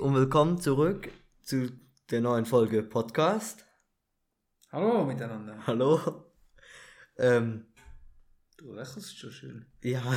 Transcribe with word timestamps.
Und 0.00 0.14
willkommen 0.14 0.58
zurück 0.60 1.10
zu 1.42 1.70
der 2.10 2.20
neuen 2.20 2.44
Folge 2.46 2.82
Podcast. 2.82 3.64
Hallo 4.72 5.04
miteinander. 5.04 5.66
Hallo. 5.66 6.24
Ähm, 7.18 7.66
Du 8.56 8.72
lächelst 8.74 9.18
schon 9.18 9.30
schön. 9.32 9.66
ja, 9.82 10.02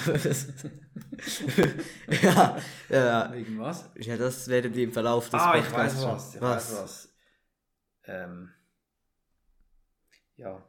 ja, 2.22 2.58
ja, 2.90 3.32
Wegen 3.32 3.58
was? 3.60 3.90
ja, 3.96 4.18
das 4.18 4.50
werdet 4.50 4.76
ihr 4.76 4.84
im 4.84 4.92
Verlauf 4.92 5.30
des 5.30 5.40
ah, 5.40 5.56
ich 5.58 5.64
Podcasts 5.64 5.96
weiß 5.98 6.04
schon- 6.04 6.12
was. 6.12 6.36
Ich 6.36 6.42
weiß 6.42 6.74
was. 6.84 7.14
Ähm, 8.06 8.50
ja, 10.36 10.62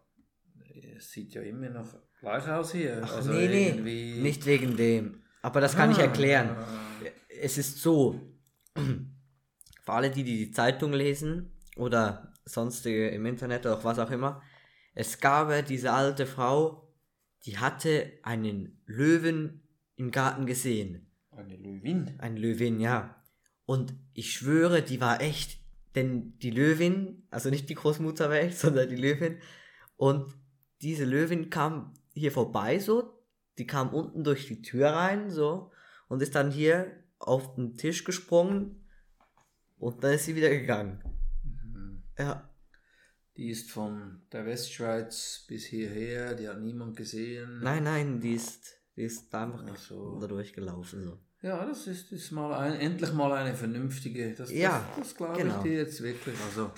es 0.96 1.10
sieht 1.10 1.34
ja 1.34 1.42
immer 1.42 1.68
noch 1.70 1.88
gleich 2.20 2.48
aus 2.48 2.70
hier. 2.70 3.00
Ach, 3.04 3.16
also 3.16 3.32
nee, 3.32 3.48
nee, 3.48 3.68
irgendwie- 3.70 4.20
nicht 4.20 4.46
wegen 4.46 4.76
dem. 4.76 5.24
Aber 5.42 5.60
das 5.60 5.74
kann 5.74 5.90
ich 5.90 5.98
Ah, 5.98 6.02
erklären. 6.02 6.50
ah. 6.50 6.66
Es 7.40 7.58
ist 7.58 7.82
so, 7.82 8.20
für 8.74 9.92
alle, 9.92 10.10
die 10.10 10.24
die 10.24 10.50
Zeitung 10.50 10.92
lesen 10.92 11.52
oder 11.76 12.32
sonstige 12.44 13.08
im 13.08 13.26
Internet 13.26 13.66
oder 13.66 13.82
was 13.84 13.98
auch 13.98 14.10
immer, 14.10 14.42
es 14.94 15.20
gab 15.20 15.66
diese 15.66 15.92
alte 15.92 16.26
Frau, 16.26 16.92
die 17.44 17.58
hatte 17.58 18.12
einen 18.22 18.80
Löwen 18.86 19.62
im 19.96 20.10
Garten 20.10 20.46
gesehen. 20.46 21.10
Eine 21.30 21.56
Löwin. 21.56 22.14
Eine 22.18 22.38
Löwin, 22.38 22.80
ja. 22.80 23.22
Und 23.66 23.94
ich 24.12 24.32
schwöre, 24.32 24.82
die 24.82 25.00
war 25.00 25.20
echt, 25.20 25.58
denn 25.94 26.38
die 26.38 26.50
Löwin, 26.50 27.26
also 27.30 27.50
nicht 27.50 27.68
die 27.68 27.74
Großmutter 27.74 28.28
war 28.28 28.36
echt, 28.36 28.58
sondern 28.60 28.88
die 28.88 28.96
Löwin, 28.96 29.38
und 29.96 30.34
diese 30.82 31.04
Löwin 31.04 31.50
kam 31.50 31.92
hier 32.12 32.32
vorbei 32.32 32.78
so, 32.78 33.24
die 33.58 33.66
kam 33.66 33.92
unten 33.94 34.24
durch 34.24 34.46
die 34.46 34.62
Tür 34.62 34.90
rein 34.90 35.30
so 35.30 35.70
und 36.08 36.20
ist 36.20 36.34
dann 36.34 36.50
hier 36.50 37.03
auf 37.26 37.54
den 37.54 37.76
Tisch 37.76 38.04
gesprungen 38.04 38.86
und 39.78 40.02
dann 40.04 40.12
ist 40.14 40.24
sie 40.26 40.36
wieder 40.36 40.50
gegangen. 40.50 41.02
Mhm. 41.44 42.02
Ja, 42.18 42.48
Die 43.36 43.48
ist 43.50 43.70
von 43.70 44.22
der 44.32 44.46
Westschweiz 44.46 45.44
bis 45.48 45.64
hierher, 45.66 46.34
die 46.34 46.48
hat 46.48 46.60
niemand 46.60 46.96
gesehen. 46.96 47.60
nein, 47.62 47.82
nein, 47.84 48.20
die 48.20 48.34
ist, 48.34 48.74
die 48.96 49.02
ist 49.02 49.32
da 49.32 49.44
einfach 49.44 49.64
Ach 49.72 49.76
so. 49.76 50.18
da 50.20 50.26
durchgelaufen 50.26 51.02
so. 51.04 51.18
Ja, 51.42 51.64
das 51.66 51.86
ist, 51.86 52.10
ist 52.12 52.30
mal 52.30 52.54
ein, 52.54 52.74
endlich 52.74 53.12
mal 53.12 53.32
eine 53.32 53.54
vernünftige. 53.54 54.32
Das, 54.34 54.50
Ja, 54.50 54.82
das, 54.96 55.08
das 55.08 55.14
glaube 55.16 55.36
genau. 55.42 55.56
ich 55.58 55.62
dir 55.62 55.72
jetzt 55.78 56.02
wirklich. 56.02 56.36
Also, 56.46 56.70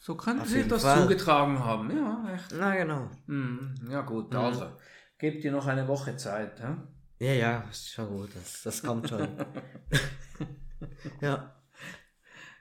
so 0.00 0.14
könnte 0.16 0.42
Auf 0.44 0.50
jeden 0.54 0.68
das 0.70 0.80
Fall. 0.82 1.02
zugetragen 1.02 1.58
haben. 1.58 1.90
Ja, 1.94 2.32
echt. 2.34 2.54
Na 2.56 2.74
genau. 2.74 3.10
Hm, 3.26 3.74
ja, 3.90 4.00
gut, 4.02 4.30
Mhm. 4.30 4.38
also. 4.38 4.72
Gebt 5.18 5.42
dir 5.44 5.50
noch 5.52 5.66
eine 5.66 5.88
Woche 5.88 6.16
Zeit. 6.16 6.58
Hä? 6.62 6.76
Ja, 7.20 7.32
ja, 7.32 7.60
ist 7.70 7.90
schon 7.90 8.08
gut, 8.08 8.30
das, 8.34 8.62
das 8.62 8.82
kommt 8.82 9.08
schon. 9.08 9.28
ja. 11.20 11.54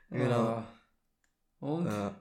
Genau. 0.10 0.64
Und 1.60 1.86
Ja. 1.86 2.16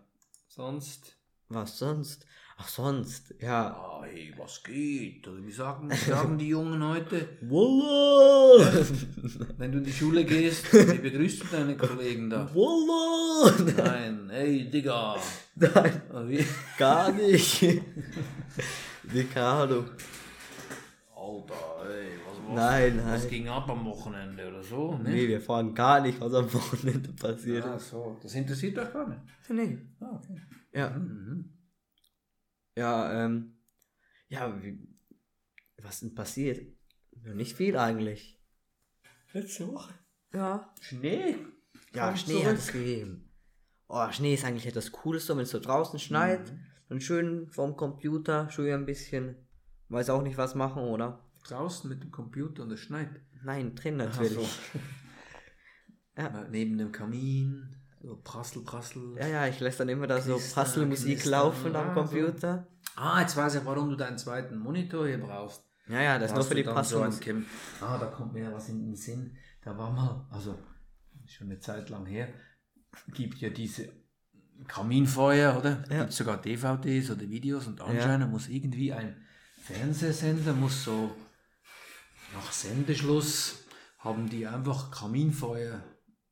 sonst? 0.48 1.17
Was 1.48 1.79
sonst? 1.79 2.27
Ach, 2.59 2.69
sonst, 2.69 3.34
ja. 3.41 3.69
Ah, 3.75 4.03
hey, 4.05 4.34
was 4.37 4.62
geht? 4.64 5.27
Oder 5.29 5.45
wie 5.45 5.53
sagen, 5.53 5.91
wie 5.91 5.95
sagen 5.95 6.37
die 6.39 6.48
Jungen 6.48 6.83
heute? 6.83 7.39
Wallah! 7.42 8.67
Wenn 9.59 9.73
du 9.73 9.79
in 9.79 9.84
die 9.84 9.92
Schule 9.92 10.25
gehst, 10.25 10.73
wie 10.73 10.98
begrüßt 10.98 11.42
du 11.42 11.47
deine 11.48 11.77
Kollegen 11.77 12.29
da? 12.31 12.51
Wallah! 12.55 13.53
Nein, 13.77 14.29
hey, 14.31 14.69
Digga. 14.70 15.17
Nein, 15.55 16.03
wie? 16.29 16.45
gar 16.79 17.12
nicht. 17.12 17.63
Ricardo. 19.13 19.85
Alter, 21.14 21.91
ey, 21.91 22.08
was, 22.48 22.57
was, 22.57 22.70
Nein, 22.70 22.98
was 23.05 23.20
nein. 23.23 23.30
ging 23.30 23.48
ab 23.48 23.68
am 23.70 23.84
Wochenende 23.84 24.48
oder 24.48 24.62
so? 24.62 24.96
Ne? 24.98 25.11
Nee, 25.11 25.29
wir 25.29 25.40
fragen 25.40 25.74
gar 25.74 26.01
nicht, 26.01 26.20
was 26.20 26.33
am 26.34 26.52
Wochenende 26.52 27.12
passiert 27.12 27.64
Ah, 27.64 27.77
ist. 27.77 27.90
so. 27.90 28.17
Das 28.23 28.34
interessiert 28.34 28.79
euch 28.79 28.92
gar 28.92 29.08
nicht. 29.08 29.20
Nee. 29.48 29.79
Ah, 30.01 30.12
okay. 30.17 30.40
Ja, 30.73 30.90
Mhm. 30.90 31.52
ja, 32.77 33.24
ähm. 33.24 33.58
Ja, 34.29 34.62
wie, 34.62 34.86
was 35.83 36.01
denn 36.01 36.14
passiert? 36.14 36.61
Nicht 37.34 37.57
viel 37.57 37.77
eigentlich. 37.79 38.40
Letzte 39.33 39.68
Woche. 39.68 39.95
Ja. 40.34 40.73
Schnee. 40.80 41.36
Ja, 41.95 42.07
Kommt 42.08 42.18
Schnee 42.20 42.45
hat 42.45 42.57
es 42.57 42.73
gegeben. 42.73 43.33
Oh, 43.89 44.11
Schnee 44.11 44.34
ist 44.34 44.45
eigentlich 44.45 44.67
etwas 44.67 44.90
Cooles, 44.92 45.27
so, 45.27 45.34
wenn 45.36 45.45
es 45.45 45.51
so 45.51 45.61
draußen 45.61 45.98
schneit. 45.98 46.51
Mhm. 46.52 46.61
Dann 46.89 47.01
schön 47.01 47.48
vorm 47.51 47.77
Computer, 47.77 48.51
schön 48.51 48.73
ein 48.73 48.86
bisschen. 48.86 49.36
Weiß 49.89 50.11
auch 50.11 50.23
nicht, 50.23 50.36
was 50.36 50.55
machen, 50.55 50.83
oder? 50.83 51.26
Draußen 51.48 51.89
mit 51.89 52.02
dem 52.02 52.11
Computer 52.11 52.62
und 52.64 52.73
es 52.73 52.80
schneit. 52.80 53.08
Nein, 53.42 53.74
drin 53.74 53.96
natürlich. 53.96 54.48
so. 54.73 54.79
Ja. 56.18 56.46
Neben 56.51 56.79
dem 56.79 56.92
Kamin. 56.92 57.77
So 58.02 58.18
prassel, 58.24 58.62
prassel. 58.62 59.17
Ja, 59.18 59.27
ja, 59.27 59.46
ich 59.48 59.61
lasse 59.61 59.79
dann 59.79 59.90
immer 59.90 60.07
da 60.07 60.18
so 60.20 60.39
Prasselmusik 60.55 61.24
laufen 61.27 61.74
ja, 61.74 61.83
am 61.83 61.95
so. 61.95 62.01
Computer. 62.01 62.67
Ah, 62.95 63.20
jetzt 63.20 63.36
weiß 63.36 63.57
ich, 63.57 63.64
warum 63.67 63.90
du 63.90 63.96
deinen 63.96 64.17
zweiten 64.17 64.58
Monitor 64.58 65.07
hier 65.07 65.18
brauchst. 65.18 65.62
Ja, 65.89 66.01
ja, 66.01 66.18
das 66.18 66.30
ist 66.30 66.36
nur 66.36 66.45
für 66.45 66.55
die 66.55 66.64
so 66.64 66.73
Prasselmusik. 66.73 67.24
Cam- 67.27 67.45
ah, 67.83 67.98
da 67.98 68.07
kommt 68.07 68.33
mir 68.33 68.51
was 68.52 68.70
in 68.70 68.80
den 68.86 68.96
Sinn. 68.96 69.36
Da 69.63 69.77
war 69.77 69.90
mal, 69.92 70.27
also 70.30 70.58
schon 71.27 71.48
eine 71.48 71.58
Zeit 71.58 71.90
lang 71.90 72.07
her, 72.07 72.28
gibt 73.13 73.36
ja 73.39 73.51
diese 73.51 73.92
Kaminfeuer, 74.67 75.58
oder? 75.58 75.84
Ja. 75.90 76.01
Gibt 76.02 76.13
sogar 76.13 76.40
DVDs 76.40 77.11
oder 77.11 77.28
Videos 77.28 77.67
und 77.67 77.80
anscheinend 77.80 78.30
muss 78.30 78.48
irgendwie 78.48 78.92
ein 78.92 79.20
Fernsehsender, 79.63 80.55
muss 80.55 80.84
so 80.84 81.11
nach 82.35 82.53
Sendeschluss, 82.53 83.64
haben 83.98 84.29
die 84.29 84.47
einfach 84.47 84.91
Kaminfeuer 84.91 85.83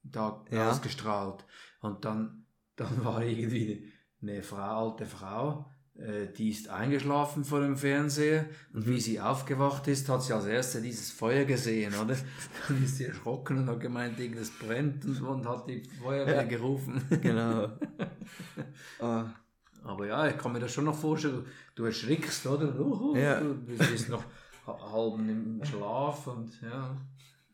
da 0.03 0.45
Ja. 0.51 0.71
ausgestrahlt. 0.71 1.45
Und 1.81 2.05
dann, 2.05 2.47
dann 2.77 3.05
war 3.05 3.23
irgendwie 3.23 3.91
eine 4.23 4.43
Frau, 4.43 4.91
alte 4.91 5.07
Frau, 5.07 5.71
äh, 5.97 6.27
die 6.33 6.51
ist 6.51 6.69
eingeschlafen 6.69 7.45
vor 7.45 7.61
dem 7.61 7.77
Fernseher 7.77 8.47
und 8.73 8.87
wie 8.89 9.01
sie 9.01 9.21
aufgewacht 9.21 9.87
ist, 9.89 10.09
hat 10.09 10.23
sie 10.23 10.33
als 10.33 10.47
erste 10.47 10.81
dieses 10.83 11.11
Feuer 11.11 11.45
gesehen, 11.45 11.95
oder? 11.95 12.17
Dann 12.69 12.83
ist 12.83 12.97
sie 12.97 13.05
erschrocken 13.05 13.59
und 13.59 13.69
hat 13.69 13.81
gemeint, 13.81 14.19
irgendwas 14.19 14.51
brennt 14.51 15.05
und, 15.05 15.21
und 15.23 15.47
hat 15.49 15.69
die 15.69 15.83
Feuerwehr 16.03 16.37
Ja. 16.37 16.43
gerufen. 16.45 17.03
Genau. 17.23 17.69
oh, 19.01 19.25
Aber 19.85 20.07
ja, 20.07 20.27
ich 20.29 20.37
kann 20.39 20.53
mir 20.53 20.61
das 20.61 20.73
schon 20.73 20.85
noch 20.87 20.97
vorstellen, 20.99 21.45
du, 21.75 21.85
erschrickst, 21.85 22.47
oder? 22.47 22.79
Uh, 22.79 23.17
Ja. 23.17 23.41
Du 23.41 23.55
bist 23.55 24.09
noch 24.09 24.25
halb 24.67 25.19
im 25.19 25.65
Schlaf 25.65 26.27
und 26.27 26.61
ja. 26.63 26.97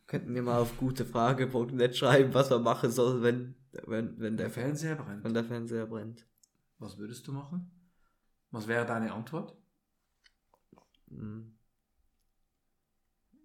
könnten 0.07 0.33
wir 0.33 0.41
mal 0.41 0.59
auf 0.59 0.77
gutefrage.net 0.77 1.95
schreiben, 1.95 2.33
was 2.33 2.49
man 2.49 2.63
machen 2.63 2.91
soll, 2.91 3.21
wenn, 3.21 3.55
wenn, 3.85 4.19
wenn, 4.19 4.37
Der 4.37 4.47
der, 4.47 4.49
Fernseher 4.49 4.95
brennt. 4.95 5.23
wenn 5.23 5.33
der 5.33 5.43
Fernseher 5.43 5.85
brennt. 5.85 6.25
Was 6.79 6.97
würdest 6.97 7.27
du 7.27 7.33
machen? 7.33 7.71
Was 8.51 8.67
wäre 8.67 8.85
deine 8.85 9.13
Antwort? 9.13 9.55
Hm. 11.09 11.57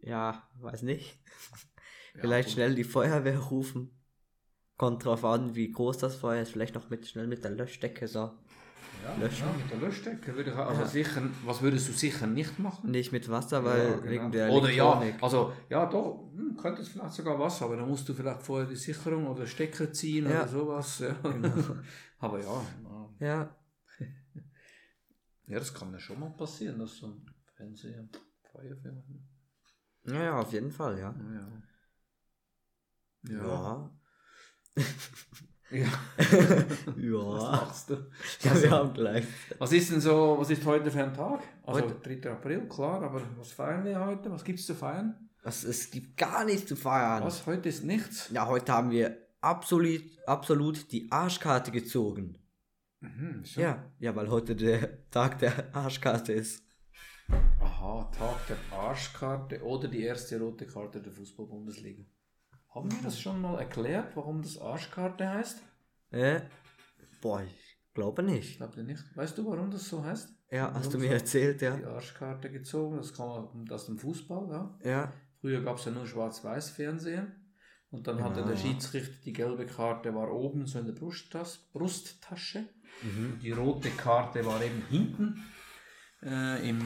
Ja, 0.01 0.49
weiß 0.61 0.83
nicht. 0.83 1.19
Ja, 2.15 2.21
Vielleicht 2.21 2.51
schnell 2.51 2.75
die 2.75 2.85
Feuerwehr 2.85 3.39
rufen. 3.39 3.91
Kommt 4.77 5.05
drauf 5.05 5.25
an, 5.25 5.55
wie 5.55 5.71
groß 5.71 5.99
das 5.99 6.17
Feuer 6.17 6.43
ist. 6.43 6.53
Vielleicht 6.53 6.75
noch 6.75 6.91
mit, 6.91 7.07
schnell 7.07 7.27
mit 7.27 7.45
der 7.45 7.51
Löschdecke 7.51 8.07
so. 8.09 8.31
Ja, 9.03 9.15
löschen. 9.17 9.47
ja, 9.47 9.53
mit 9.53 9.71
der 9.71 9.79
Löschdecke 9.79 10.35
würde 10.35 10.51
ich 10.51 10.57
also 10.57 10.83
Ja. 10.83 10.87
sicher, 10.87 11.23
was 11.45 11.63
würdest 11.63 11.89
du 11.89 11.93
sicher 11.93 12.27
nicht 12.27 12.59
machen? 12.59 12.91
Nicht 12.91 13.13
mit 13.13 13.29
Wasser, 13.29 13.65
weil 13.65 13.79
Ja, 13.79 13.97
genau. 13.97 14.11
wegen 14.11 14.33
der 14.33 14.51
Oder 14.51 14.71
ja, 14.71 15.03
also 15.21 15.53
ja 15.69 15.87
doch, 15.87 16.31
hm, 16.35 16.57
könnte 16.57 16.83
es 16.83 16.89
vielleicht 16.89 17.15
sogar 17.15 17.39
was, 17.39 17.63
aber 17.63 17.77
dann 17.77 17.89
musst 17.89 18.09
du 18.09 18.15
vielleicht 18.15 18.43
vorher 18.43 18.67
die 18.69 18.77
Sicherung 18.77 19.27
oder 19.27 19.47
Stecker 19.47 19.93
ziehen 19.93 20.27
oder 20.27 20.49
sowas. 20.49 20.99
Ja. 21.01 21.13
Genau. 21.23 21.49
aber 22.19 22.41
ja, 22.41 22.67
ja, 23.21 23.57
Ja, 25.49 25.59
das 25.61 25.73
kann 25.73 25.93
ja 25.93 26.01
schon 26.01 26.19
mal 26.19 26.31
passieren, 26.31 26.79
dass 26.81 26.97
so 26.97 27.07
ein 27.07 27.27
Fernseher 27.57 28.09
Feuer 28.53 28.77
fährt. 28.77 28.97
ja, 30.07 30.23
ja, 30.25 30.41
auf 30.41 30.53
jeden 30.53 30.73
Fall, 30.73 30.99
ja. 30.99 31.15
Ja. 31.35 31.49
Ja. 33.29 33.43
Ja. 33.43 33.91
Was 35.71 36.97
Ja. 36.97 37.51
machst 37.51 37.91
du? 37.91 37.95
Ja, 38.43 38.63
wir 38.63 38.71
haben 38.71 38.93
gleich. 38.95 39.25
Was 39.59 39.73
ist 39.73 39.91
denn 39.91 40.01
so, 40.01 40.37
was 40.39 40.51
ist 40.51 40.65
heute 40.65 40.91
für 40.91 41.03
ein 41.03 41.13
Tag? 41.15 41.43
Also 41.65 41.81
Heute- 41.83 42.17
3. 42.21 42.31
April, 42.31 42.69
klar, 42.69 43.03
aber 43.03 43.21
was 43.37 43.53
feiern 43.53 43.85
wir 43.85 43.99
heute? 44.05 44.31
Was 44.31 44.45
gibt 44.45 44.61
es 44.61 44.67
zu 44.67 44.75
feiern? 44.75 45.29
Was, 45.43 45.65
es 45.65 45.91
gibt 45.91 46.17
gar 46.17 46.45
nichts 46.45 46.67
zu 46.69 46.77
feiern. 46.77 47.25
Was? 47.25 47.47
Heute 47.47 47.69
ist 47.69 47.85
nichts? 47.85 48.31
Ja, 48.31 48.47
heute 48.47 48.73
haben 48.73 48.91
wir 48.91 49.17
absolut, 49.41 50.03
absolut 50.27 50.91
die 50.93 51.11
Arschkarte 51.11 51.71
gezogen. 51.73 52.39
Mhm, 53.01 53.43
so. 53.45 53.61
Ja, 53.61 53.85
ja, 53.99 54.15
weil 54.15 54.29
heute 54.31 54.55
der 54.57 55.09
Tag 55.11 55.39
der 55.41 55.75
Arschkarte 55.75 56.33
ist. 56.33 56.63
Aha, 57.61 58.09
Tag 58.17 58.47
der 58.47 58.57
Arschkarte 58.79 59.63
oder 59.65 59.89
die 59.89 60.03
erste 60.03 60.39
rote 60.41 60.67
Karte 60.67 61.01
der 61.03 61.13
Fußball-Bundesliga. 61.13 62.05
Haben 62.77 62.93
wir 62.93 63.03
das 63.03 63.19
schon 63.19 63.41
mal 63.41 63.59
erklärt, 63.59 64.15
warum 64.17 64.43
das 64.43 64.59
Arschkarte 64.59 65.29
heißt? 65.29 65.63
Äh? 66.11 66.41
Boah, 67.23 67.43
ich 67.43 67.79
glaube 67.95 68.23
Ich 68.23 68.29
nicht. 68.29 68.57
glaube 68.59 68.83
nicht. 68.85 69.03
Weißt 69.17 69.39
du, 69.39 69.47
warum 69.47 69.71
das 69.71 69.89
so 69.89 70.05
heißt? 70.05 70.35
Ja, 70.51 70.73
hast 70.75 70.89
du 70.89 70.99
Warum 70.99 71.01
mir 71.03 71.09
so 71.09 71.15
erzählt, 71.15 71.61
Die 71.61 71.65
ja. 71.65 71.75
Arschkarte 71.89 72.51
gezogen, 72.51 72.99
das 72.99 73.15
kam 73.15 73.65
aus 73.71 73.87
dem 73.87 73.99
Fußball, 73.99 74.49
ja. 74.51 74.79
Ja, 74.85 75.13
Früher 75.41 75.63
gab 75.63 75.79
es 75.79 75.85
ja 75.87 75.93
nur 75.93 76.07
Schwarz-Weiß-Fernsehen. 76.07 77.33
Und 77.91 78.07
dann 78.09 78.23
hatte 78.23 78.45
der 78.45 78.57
Schiedsrichter 78.57 79.15
die 79.25 79.33
gelbe 79.33 79.65
Karte 79.65 80.15
war 80.15 80.31
oben 80.33 80.67
so 80.67 80.79
in 80.79 80.87
der 80.87 80.93
Brusttas 80.93 81.59
Brusttasche. 81.73 82.69
Mhm. 83.03 83.39
Die 83.41 83.53
rote 83.53 83.91
Karte 83.91 84.45
war 84.45 84.61
eben 84.63 84.83
hinten 84.91 85.43
äh, 86.23 86.69
im, 86.69 86.79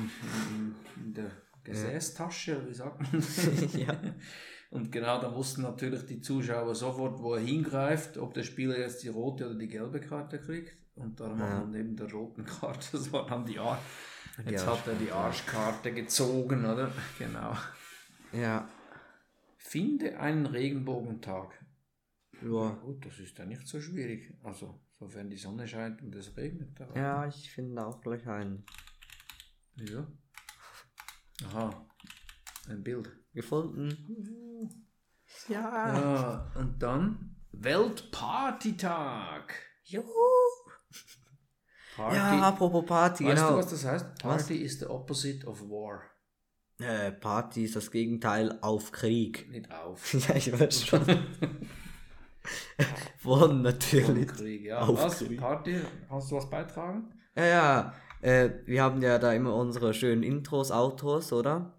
im, 0.50 0.74
in 0.96 1.14
der 1.14 1.30
Gesäßtasche, 1.64 2.68
wie 2.68 2.74
sagt 2.74 3.00
man 3.00 3.10
das? 3.20 3.74
Ja. 3.74 3.96
Und 4.70 4.92
genau 4.92 5.20
da 5.20 5.34
wussten 5.34 5.62
natürlich 5.62 6.06
die 6.06 6.20
Zuschauer 6.20 6.74
sofort, 6.76 7.18
wo 7.20 7.34
er 7.34 7.40
hingreift, 7.40 8.16
ob 8.18 8.34
der 8.34 8.44
Spieler 8.44 8.78
jetzt 8.78 9.02
die 9.02 9.08
rote 9.08 9.46
oder 9.46 9.58
die 9.58 9.66
gelbe 9.68 10.00
Karte 10.00 10.38
kriegt. 10.38 10.76
Und 10.94 11.18
darum 11.18 11.38
Ja. 11.40 11.46
hat 11.48 11.58
man 11.62 11.70
neben 11.72 11.96
der 11.96 12.10
roten 12.12 12.44
Karte, 12.44 12.86
das 12.92 13.12
war 13.12 13.26
dann 13.26 13.44
die 13.44 13.58
Ar 13.58 13.78
Die 14.46 14.50
Jetzt 14.52 14.66
hat 14.66 14.86
er 14.86 14.94
die 14.94 15.10
Arschkarte 15.10 15.92
gezogen, 15.92 16.64
oder? 16.64 16.92
Genau. 17.18 17.56
Ja. 18.32 18.68
Finde 19.56 20.18
einen 20.20 20.46
Regenbogentag. 20.46 21.58
Ja. 22.42 22.70
Gut, 22.82 23.04
das 23.04 23.18
ist 23.18 23.36
ja 23.38 23.44
nicht 23.44 23.66
so 23.66 23.80
schwierig. 23.80 24.32
Also, 24.44 24.80
sofern 24.98 25.28
die 25.30 25.36
Sonne 25.36 25.66
scheint 25.66 26.00
und 26.00 26.14
es 26.14 26.36
regnet. 26.36 26.78
Ja, 26.94 27.26
ich 27.26 27.50
finde 27.50 27.84
auch 27.86 28.00
gleich 28.00 28.26
einen. 28.28 28.64
ja. 29.76 30.06
Aha, 31.46 31.86
ein 32.68 32.82
Bild. 32.82 33.10
Gefunden. 33.32 34.68
Ja. 35.48 35.94
Ja, 35.94 36.52
und 36.56 36.82
dann 36.82 37.36
Weltpartytag. 37.52 39.54
Juhu. 39.84 40.04
Party. 41.96 42.16
Ja, 42.16 42.40
apropos 42.40 42.86
Party, 42.86 43.26
weißt 43.26 43.36
genau. 43.36 43.52
du, 43.52 43.58
was 43.58 43.70
das 43.70 43.84
heißt? 43.84 44.18
Party 44.20 44.56
is 44.56 44.78
the 44.78 44.86
opposite 44.86 45.46
of 45.46 45.60
war. 45.62 46.02
Äh, 46.78 47.12
Party 47.12 47.64
ist 47.64 47.76
das 47.76 47.90
Gegenteil 47.90 48.58
auf 48.62 48.90
Krieg. 48.90 49.50
Nicht 49.50 49.70
auf. 49.70 50.14
ja, 50.14 50.34
ich 50.34 50.58
weiß 50.58 50.86
schon. 50.86 51.04
Von 53.18 53.62
natürlich. 53.62 54.28
Krieg, 54.28 54.64
ja. 54.64 54.80
Auf 54.80 54.98
was? 54.98 55.18
Krieg. 55.18 55.38
Party? 55.38 55.78
Hast 56.08 56.30
du 56.30 56.36
was 56.36 56.48
beitragen? 56.48 57.12
Ja, 57.36 57.44
ja. 57.44 57.94
Äh, 58.22 58.50
wir 58.66 58.82
haben 58.82 59.02
ja 59.02 59.18
da 59.18 59.32
immer 59.32 59.54
unsere 59.54 59.92
schönen 59.92 60.22
Intros, 60.22 60.70
Outros, 60.70 61.32
oder? 61.32 61.74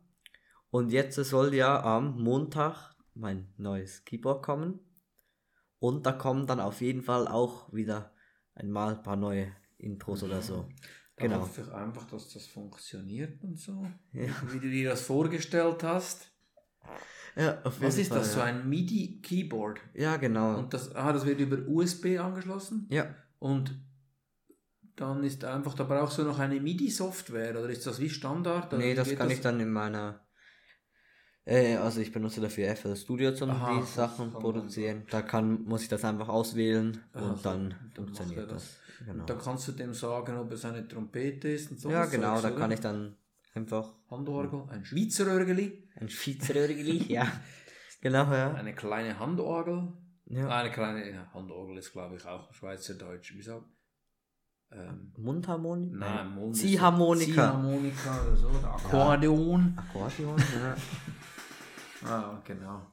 Und 0.72 0.92
jetzt 0.92 1.16
soll 1.16 1.54
ja 1.54 1.84
am 1.84 2.22
Montag 2.22 2.96
mein 3.14 3.54
neues 3.58 4.04
Keyboard 4.06 4.42
kommen. 4.44 4.80
Und 5.80 6.06
da 6.06 6.12
kommen 6.14 6.48
dann 6.48 6.60
auf 6.60 6.82
jeden 6.82 7.02
Fall 7.04 7.28
auch 7.28 7.72
wieder 7.74 8.14
einmal 8.56 8.96
ein 8.96 9.04
paar 9.04 9.16
neue 9.18 9.52
Intros 9.78 10.24
oder 10.24 10.42
so. 10.42 10.68
Da 11.18 11.26
Genau. 11.28 11.42
hoffe 11.42 11.62
ich 11.62 11.72
einfach, 11.72 12.06
dass 12.06 12.34
das 12.34 12.48
funktioniert 12.48 13.44
und 13.44 13.60
so. 13.60 13.86
Ja. 14.14 14.30
Wie 14.50 14.60
du 14.60 14.70
dir 14.70 14.90
das 14.92 15.02
vorgestellt 15.02 15.84
hast. 15.84 16.32
Ja, 17.36 17.62
auf 17.64 17.80
Was 17.82 17.98
jeden 17.98 18.02
ist 18.08 18.12
das? 18.12 18.28
Fall, 18.28 18.34
So 18.34 18.40
ja. 18.40 18.46
ein 18.46 18.70
MIDI-Keyboard? 18.70 19.80
Ja, 19.94 20.18
genau. 20.18 20.58
Und 20.58 20.74
das, 20.74 20.96
ah, 20.96 21.14
das 21.14 21.26
wird 21.26 21.40
über 21.40 21.58
USB 21.68 22.18
angeschlossen? 22.18 22.88
ja, 22.90 23.14
Und 23.40 23.74
dann 24.96 25.24
ist 25.24 25.44
einfach, 25.44 25.74
da 25.74 25.84
brauchst 25.84 26.18
du 26.18 26.24
noch 26.24 26.40
eine 26.40 26.60
MIDI-Software 26.60 27.52
oder 27.60 27.70
ist 27.70 27.86
das 27.88 28.00
wie 28.00 28.10
Standard? 28.10 28.68
Oder 28.74 28.78
nee, 28.78 28.94
das 28.96 29.14
kann 29.16 29.30
ich 29.30 29.42
dann 29.42 29.60
in 29.60 29.72
meiner. 29.72 30.26
Äh, 31.52 31.76
also 31.76 32.00
ich 32.00 32.14
benutze 32.14 32.40
dafür 32.40 32.74
FL 32.76 32.96
Studio 32.96 33.34
zum 33.34 33.50
Aha, 33.50 33.74
die 33.74 33.80
das 33.82 33.96
Sachen 33.96 34.32
produzieren. 34.32 35.04
Da 35.10 35.22
kann, 35.22 35.64
muss 35.66 35.84
ich 35.84 35.90
das 35.90 36.06
einfach 36.06 36.30
auswählen 36.30 37.04
Aha, 37.14 37.26
und 37.26 37.46
dann 37.46 37.70
dann 37.70 37.92
funktioniert 37.94 38.38
er 38.38 38.48
das. 38.48 38.78
Genau. 39.06 39.26
Da 39.26 39.34
kannst 39.34 39.68
du 39.68 39.74
dem 39.74 39.94
sagen, 39.94 40.38
ob 40.38 40.52
es 40.52 40.64
eine 40.64 40.88
Trompete 40.88 41.50
ist 41.50 41.72
und 41.72 41.80
so. 41.80 41.90
Ja, 41.90 42.06
genau, 42.06 42.40
da 42.40 42.52
kann 42.52 42.72
ich 42.72 42.80
dann 42.80 43.18
einfach 43.54 43.94
Handorgel, 44.10 44.64
ein 44.70 44.86
Schweizer 44.86 45.28
Örgeli, 45.28 45.90
ein 45.96 46.08
Schweizerörgeli, 46.08 47.06
ja. 47.12 47.28
Genau, 48.00 48.32
ja. 48.32 48.54
eine 48.54 48.74
kleine 48.74 49.20
Handorgel. 49.20 49.92
ja. 50.28 50.48
Eine 50.48 50.72
kleine 50.72 51.12
ja, 51.12 51.34
Handorgel 51.34 51.78
ist, 51.78 51.92
glaube 51.92 52.16
ich, 52.16 52.26
auch 52.26 52.54
Schweizerdeutsch. 52.54 53.36
Wie 53.36 53.42
sagt 53.42 53.66
ähm, 54.72 55.12
Mundharmonika? 55.18 55.98
Nein, 55.98 56.36
Mund 56.36 56.56
Ziehharmonika. 56.56 57.26
Ziehharmonika 57.26 58.22
oder 58.26 58.36
so, 58.38 58.48
oder 58.48 58.74
Akkordeon. 58.74 59.74
Akkordeon, 59.78 60.38
ja. 60.38 60.76
Ah, 62.06 62.42
genau. 62.46 62.86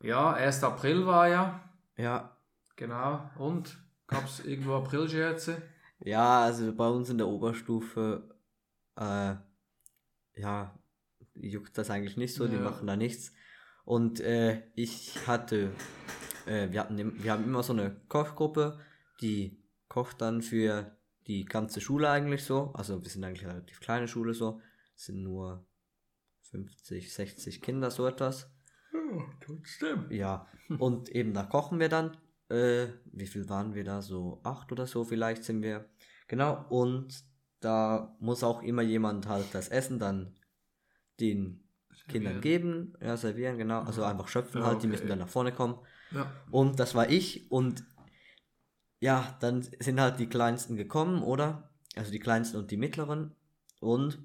Ja, 0.00 0.32
1. 0.32 0.62
April 0.64 1.06
war 1.06 1.28
ja, 1.28 1.60
Ja. 1.96 2.36
genau. 2.76 3.30
Und? 3.38 3.78
Gab 4.08 4.24
es 4.24 4.44
irgendwo 4.44 4.74
Aprilscherze? 4.74 5.62
Ja, 6.00 6.42
also 6.42 6.74
bei 6.74 6.88
uns 6.88 7.08
in 7.08 7.18
der 7.18 7.28
Oberstufe, 7.28 8.34
äh, 8.96 9.36
ja, 10.34 10.78
juckt 11.34 11.78
das 11.78 11.88
eigentlich 11.90 12.16
nicht 12.16 12.34
so, 12.34 12.48
die 12.48 12.56
Ja. 12.56 12.62
machen 12.62 12.86
da 12.86 12.96
nichts. 12.96 13.32
Und 13.84 14.20
äh, 14.20 14.62
ich 14.74 15.26
hatte, 15.26 15.72
äh, 16.46 16.70
wir 16.70 16.80
hatten, 16.80 17.22
wir 17.22 17.32
haben 17.32 17.44
immer 17.44 17.62
so 17.62 17.72
eine 17.72 17.94
Kochgruppe, 18.08 18.80
die 19.20 19.62
kocht 19.88 20.20
dann 20.20 20.42
für 20.42 20.96
die 21.26 21.44
ganze 21.44 21.80
Schule 21.80 22.10
eigentlich 22.10 22.44
so. 22.44 22.72
Also 22.74 23.02
wir 23.02 23.08
sind 23.10 23.22
eigentlich 23.24 23.44
eine 23.44 23.54
relativ 23.54 23.80
kleine 23.80 24.08
Schule 24.08 24.34
so, 24.34 24.60
es 24.96 25.04
sind 25.06 25.22
nur 25.22 25.64
50, 26.52 27.12
60 27.12 27.62
Kinder, 27.62 27.90
so 27.90 28.06
etwas. 28.06 28.50
Ja, 28.92 29.24
trotzdem. 29.40 30.06
Ja, 30.10 30.46
und 30.78 31.08
eben 31.08 31.34
da 31.34 31.42
kochen 31.42 31.80
wir 31.80 31.88
dann. 31.88 32.16
Äh, 32.48 32.88
wie 33.12 33.26
viel 33.26 33.48
waren 33.48 33.74
wir 33.74 33.84
da? 33.84 34.02
So 34.02 34.40
acht 34.44 34.70
oder 34.70 34.86
so 34.86 35.04
vielleicht 35.04 35.44
sind 35.44 35.62
wir. 35.62 35.88
Genau, 36.28 36.64
und 36.68 37.24
da 37.60 38.16
muss 38.20 38.44
auch 38.44 38.62
immer 38.62 38.82
jemand 38.82 39.26
halt 39.26 39.46
das 39.54 39.68
Essen 39.68 39.98
dann 39.98 40.36
den 41.20 41.64
Kindern 42.08 42.40
geben, 42.40 42.94
ja, 43.00 43.16
servieren, 43.16 43.58
genau. 43.58 43.80
Also 43.82 44.02
einfach 44.04 44.28
schöpfen 44.28 44.60
Ja, 44.60 44.66
halt, 44.66 44.82
die 44.82 44.86
okay. 44.86 44.96
müssen 44.96 45.08
dann 45.08 45.18
nach 45.18 45.28
vorne 45.28 45.52
kommen. 45.52 45.78
Ja. 46.10 46.30
Und 46.50 46.78
das 46.78 46.94
war 46.94 47.08
ich 47.08 47.50
und 47.50 47.84
ja, 49.00 49.36
dann 49.40 49.62
sind 49.62 50.00
halt 50.00 50.18
die 50.18 50.28
Kleinsten 50.28 50.76
gekommen, 50.76 51.22
oder? 51.22 51.70
Also 51.96 52.12
die 52.12 52.20
Kleinsten 52.20 52.58
und 52.58 52.70
die 52.70 52.76
Mittleren. 52.76 53.34
Und 53.80 54.24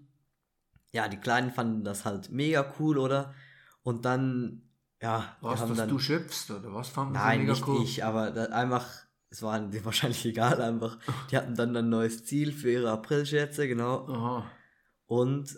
ja, 0.91 1.07
die 1.07 1.17
Kleinen 1.17 1.51
fanden 1.51 1.83
das 1.83 2.05
halt 2.05 2.31
mega 2.31 2.73
cool, 2.79 2.97
oder? 2.97 3.33
Und 3.83 4.05
dann, 4.05 4.63
ja, 5.01 5.35
Was, 5.41 5.59
haben 5.61 5.69
dass 5.69 5.77
dann, 5.79 5.89
du 5.89 5.99
schöpfst, 5.99 6.51
oder 6.51 6.73
was 6.73 6.89
fanden 6.89 7.13
sie 7.13 7.19
nein, 7.19 7.39
mega 7.41 7.53
nicht 7.53 7.67
cool? 7.67 7.83
ich, 7.83 8.03
aber 8.03 8.51
einfach, 8.53 8.87
es 9.29 9.41
war 9.41 9.59
denen 9.59 9.85
wahrscheinlich 9.85 10.25
egal, 10.25 10.61
einfach. 10.61 10.97
Die 11.31 11.37
hatten 11.37 11.55
dann 11.55 11.75
ein 11.75 11.89
neues 11.89 12.25
Ziel 12.25 12.51
für 12.51 12.71
ihre 12.71 12.91
Aprilscherze, 12.91 13.67
genau. 13.67 14.07
Aha. 14.07 14.51
Und 15.05 15.57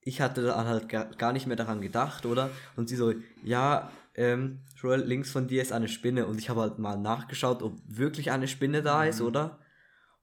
ich 0.00 0.20
hatte 0.20 0.42
dann 0.42 0.66
halt 0.66 0.88
gar, 0.88 1.32
nicht 1.32 1.46
mehr 1.46 1.56
daran 1.56 1.80
gedacht, 1.80 2.26
oder? 2.26 2.50
Und 2.76 2.88
sie 2.88 2.96
so, 2.96 3.12
ja, 3.44 3.90
ähm, 4.14 4.60
Joel, 4.76 5.00
links 5.02 5.30
von 5.30 5.46
dir 5.46 5.62
ist 5.62 5.72
eine 5.72 5.88
Spinne. 5.88 6.26
Und 6.26 6.38
ich 6.38 6.50
habe 6.50 6.60
halt 6.60 6.78
mal 6.78 6.96
nachgeschaut, 6.98 7.62
ob 7.62 7.78
wirklich 7.86 8.30
eine 8.30 8.48
Spinne 8.48 8.82
da 8.82 9.04
ist, 9.04 9.20
Mhm. 9.20 9.26
oder? 9.26 9.58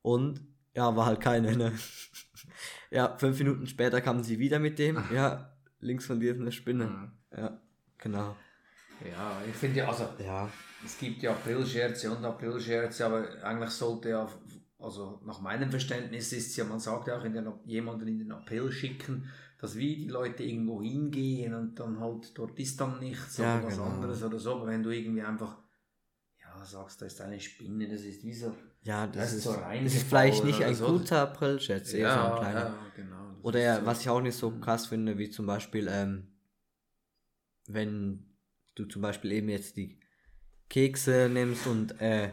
Und 0.02 0.42
ja, 0.76 0.96
war 0.96 1.06
halt 1.06 1.22
keine, 1.22 1.56
ne? 1.56 1.72
ja, 2.92 3.18
fünf 3.18 3.38
Minuten 3.40 3.68
später 3.68 4.02
kamen 4.02 4.24
sie 4.24 4.40
wieder 4.40 4.60
mit 4.60 4.80
dem, 4.80 5.04
ja, 5.14 5.54
links 5.80 6.06
von 6.06 6.20
dir 6.20 6.32
ist 6.34 6.42
eine 6.42 6.52
Spinne. 6.52 6.86
Mhm. 6.86 7.12
Ja, 7.38 7.62
genau. 7.98 8.36
Ja, 9.10 9.42
ich 9.48 9.56
finde 9.56 9.80
ja, 9.80 9.88
also 9.90 10.10
Ja. 10.24 10.50
es 10.84 10.98
gibt 10.98 11.22
ja 11.24 11.32
Aprilscherze 11.32 12.12
und 12.12 12.24
Aprilscherze, 12.26 13.06
aber 13.06 13.44
eigentlich 13.44 13.70
sollte 13.70 14.10
ja, 14.10 14.30
also 14.78 15.22
nach 15.26 15.40
meinem 15.42 15.70
Verständnis 15.70 16.34
ist 16.34 16.48
es 16.48 16.56
ja, 16.58 16.66
man 16.66 16.80
sagt 16.80 17.08
ja 17.08 17.18
auch 17.18 17.24
in 17.24 17.34
den, 17.34 17.48
jemanden 17.66 18.08
in 18.08 18.20
den 18.20 18.32
April 18.32 18.72
schicken, 18.72 19.30
dass 19.60 19.78
wie 19.78 19.96
die 19.96 20.08
Leute 20.08 20.44
irgendwo 20.44 20.82
hingehen 20.82 21.54
und 21.54 21.80
dann 21.80 22.00
halt 22.00 22.38
dort 22.38 22.58
ist 22.60 22.80
dann 22.80 23.00
nichts 23.00 23.38
Ja, 23.38 23.58
oder 23.60 23.68
was 23.68 23.76
genau. 23.76 23.90
anderes 23.90 24.24
oder 24.24 24.40
so, 24.40 24.56
aber 24.56 24.68
wenn 24.68 24.84
du 24.84 24.90
irgendwie 24.90 25.22
einfach 25.22 25.58
ja 26.42 26.66
sagst, 26.66 27.02
da 27.02 27.06
ist 27.06 27.22
eine 27.22 27.40
Spinne, 27.40 27.88
das 27.88 28.02
ist 28.02 28.24
wie 28.24 28.34
so 28.34 28.54
Ja, 28.84 29.08
Das 29.08 29.16
das, 29.16 29.34
ist 29.34 29.44
so 29.44 29.54
das 29.56 29.94
ist 29.94 30.04
vielleicht 30.08 30.44
nicht 30.46 30.64
ein 30.64 30.74
so. 30.76 30.88
guter 30.88 31.22
Aprilscherz, 31.24 31.94
eher 31.94 32.12
so 32.14 32.20
ein 32.20 32.40
kleiner. 32.40 32.76
genau. 32.96 33.32
Das 33.36 33.44
Oder 33.44 33.60
ja, 33.60 33.86
was 33.86 34.02
ich 34.02 34.10
auch 34.10 34.22
nicht 34.22 34.36
so 34.36 34.52
krass 34.52 34.88
finde, 34.88 35.18
wie 35.18 35.30
zum 35.30 35.46
Beispiel, 35.46 35.88
ähm, 35.92 36.28
wenn 37.68 38.26
du 38.76 38.86
zum 38.86 39.02
Beispiel 39.02 39.32
eben 39.34 39.50
jetzt 39.50 39.76
die 39.78 40.00
Kekse 40.70 41.30
nimmst 41.32 41.68
und 41.68 42.00
äh, 42.02 42.28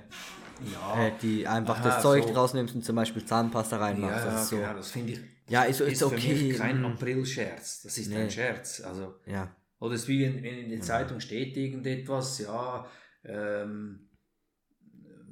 ja, 0.73 1.07
äh, 1.07 1.13
die 1.21 1.47
einfach 1.47 1.79
Aha, 1.81 1.85
das 1.89 2.03
Zeug 2.03 2.25
so. 2.25 2.33
rausnimmst 2.35 2.75
und 2.75 2.85
zum 2.85 2.97
Beispiel 2.97 3.25
Zahnpasta 3.25 3.77
ja, 3.77 3.83
reinmachst. 3.83 4.25
ja, 4.25 4.31
das 4.33 4.49
so. 4.49 4.57
genau, 4.57 4.75
das 4.75 4.91
finde 4.91 5.13
ich 5.13 5.21
Ja, 5.49 5.63
ist, 5.65 5.81
ist, 5.81 5.93
ist 5.95 6.03
okay. 6.03 6.53
kein 6.57 6.81
mm, 6.83 6.87
Aprilscherz, 6.87 7.83
das 7.83 7.99
ist 7.99 8.09
Nee. 8.09 8.17
ein 8.17 8.31
Scherz, 8.31 8.81
also 8.81 9.15
ja, 9.27 9.55
Oder 9.81 9.95
es 9.95 10.03
ist 10.03 10.09
wie 10.09 10.23
wenn, 10.25 10.43
wenn 10.43 10.59
in 10.59 10.71
der 10.71 10.81
Zeitung 10.81 11.21
steht 11.21 11.57
irgendetwas, 11.57 12.39
ja, 12.39 12.87
ähm, 13.25 14.06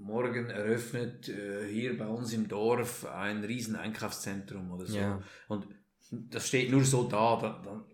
morgen 0.05 0.51
eröffnet 0.51 1.29
äh, 1.29 1.67
hier 1.69 1.97
bei 1.99 2.07
uns 2.07 2.33
im 2.33 2.47
Dorf 2.49 3.07
ein 3.07 3.43
riesen 3.45 3.77
Einkaufszentrum 3.77 4.71
oder 4.71 4.87
so. 4.87 4.97
Ja. 4.99 5.21
Und 5.49 5.67
das 6.11 6.47
steht 6.49 6.71
nur 6.71 6.85
so 6.85 7.05
da, 7.09 7.37
dann, 7.41 7.63
dann 7.65 7.85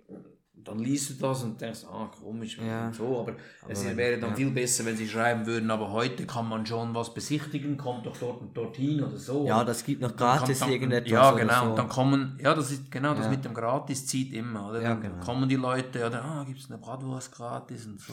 dann 0.62 0.78
liest 0.78 1.08
du 1.08 1.14
das 1.14 1.42
und 1.42 1.58
denkst, 1.58 1.84
ah, 1.90 2.10
komisch, 2.22 2.58
Ja. 2.58 2.92
so, 2.92 3.20
aber, 3.20 3.34
es 3.66 3.82
wenn- 3.82 3.96
wäre 3.96 4.20
dann 4.20 4.30
ja. 4.30 4.36
viel 4.36 4.50
besser, 4.50 4.84
wenn 4.84 4.94
sie 4.94 5.08
schreiben 5.08 5.46
würden, 5.46 5.70
aber 5.70 5.90
heute 5.90 6.26
kann 6.26 6.46
man 6.50 6.66
schon 6.66 6.94
was 6.94 7.14
besichtigen, 7.14 7.78
kommt 7.78 8.04
doch 8.04 8.14
dort 8.18 8.42
und 8.42 8.54
dorthin 8.54 9.02
oder 9.02 9.16
so. 9.16 9.46
Ja, 9.46 9.64
das 9.64 9.82
gibt 9.82 10.02
noch 10.02 10.14
gratis 10.14 10.58
dann- 10.58 10.70
irgendetwas. 10.70 11.10
Ja, 11.10 11.30
genau, 11.32 11.64
So. 11.64 11.70
und 11.70 11.78
dann 11.78 11.88
kommen, 11.88 12.38
ja, 12.42 12.52
das 12.54 12.70
ist 12.72 12.90
genau 12.90 13.14
das 13.14 13.24
Ja. 13.24 13.30
mit 13.30 13.42
dem 13.42 13.54
Gratis 13.54 14.06
zieht 14.06 14.34
immer, 14.34 14.68
oder? 14.68 14.82
Dann 14.82 15.00
genau. 15.00 15.24
kommen 15.24 15.48
die 15.48 15.56
Leute, 15.56 16.06
oder, 16.06 16.22
ah, 16.22 16.44
gibt 16.44 16.58
es 16.60 16.70
eine 16.70 16.78
Bratwurst 16.78 17.32
gratis 17.32 17.86
und 17.86 17.98
so. 17.98 18.12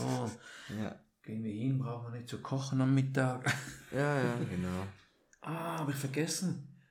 ja. 0.82 0.96
Gehen 1.28 1.44
wir 1.44 1.52
hin, 1.52 1.78
brauchen 1.78 2.06
wir 2.06 2.18
nicht 2.18 2.30
zu 2.30 2.42
kochen 2.42 2.80
am 2.80 2.96
Mittag. 2.96 3.46
ja, 3.92 4.18
ja, 4.18 4.36
genau. 4.50 4.88
Ah, 5.42 5.80
habe 5.80 5.92
ich 5.92 5.98
vergessen. 5.98 6.82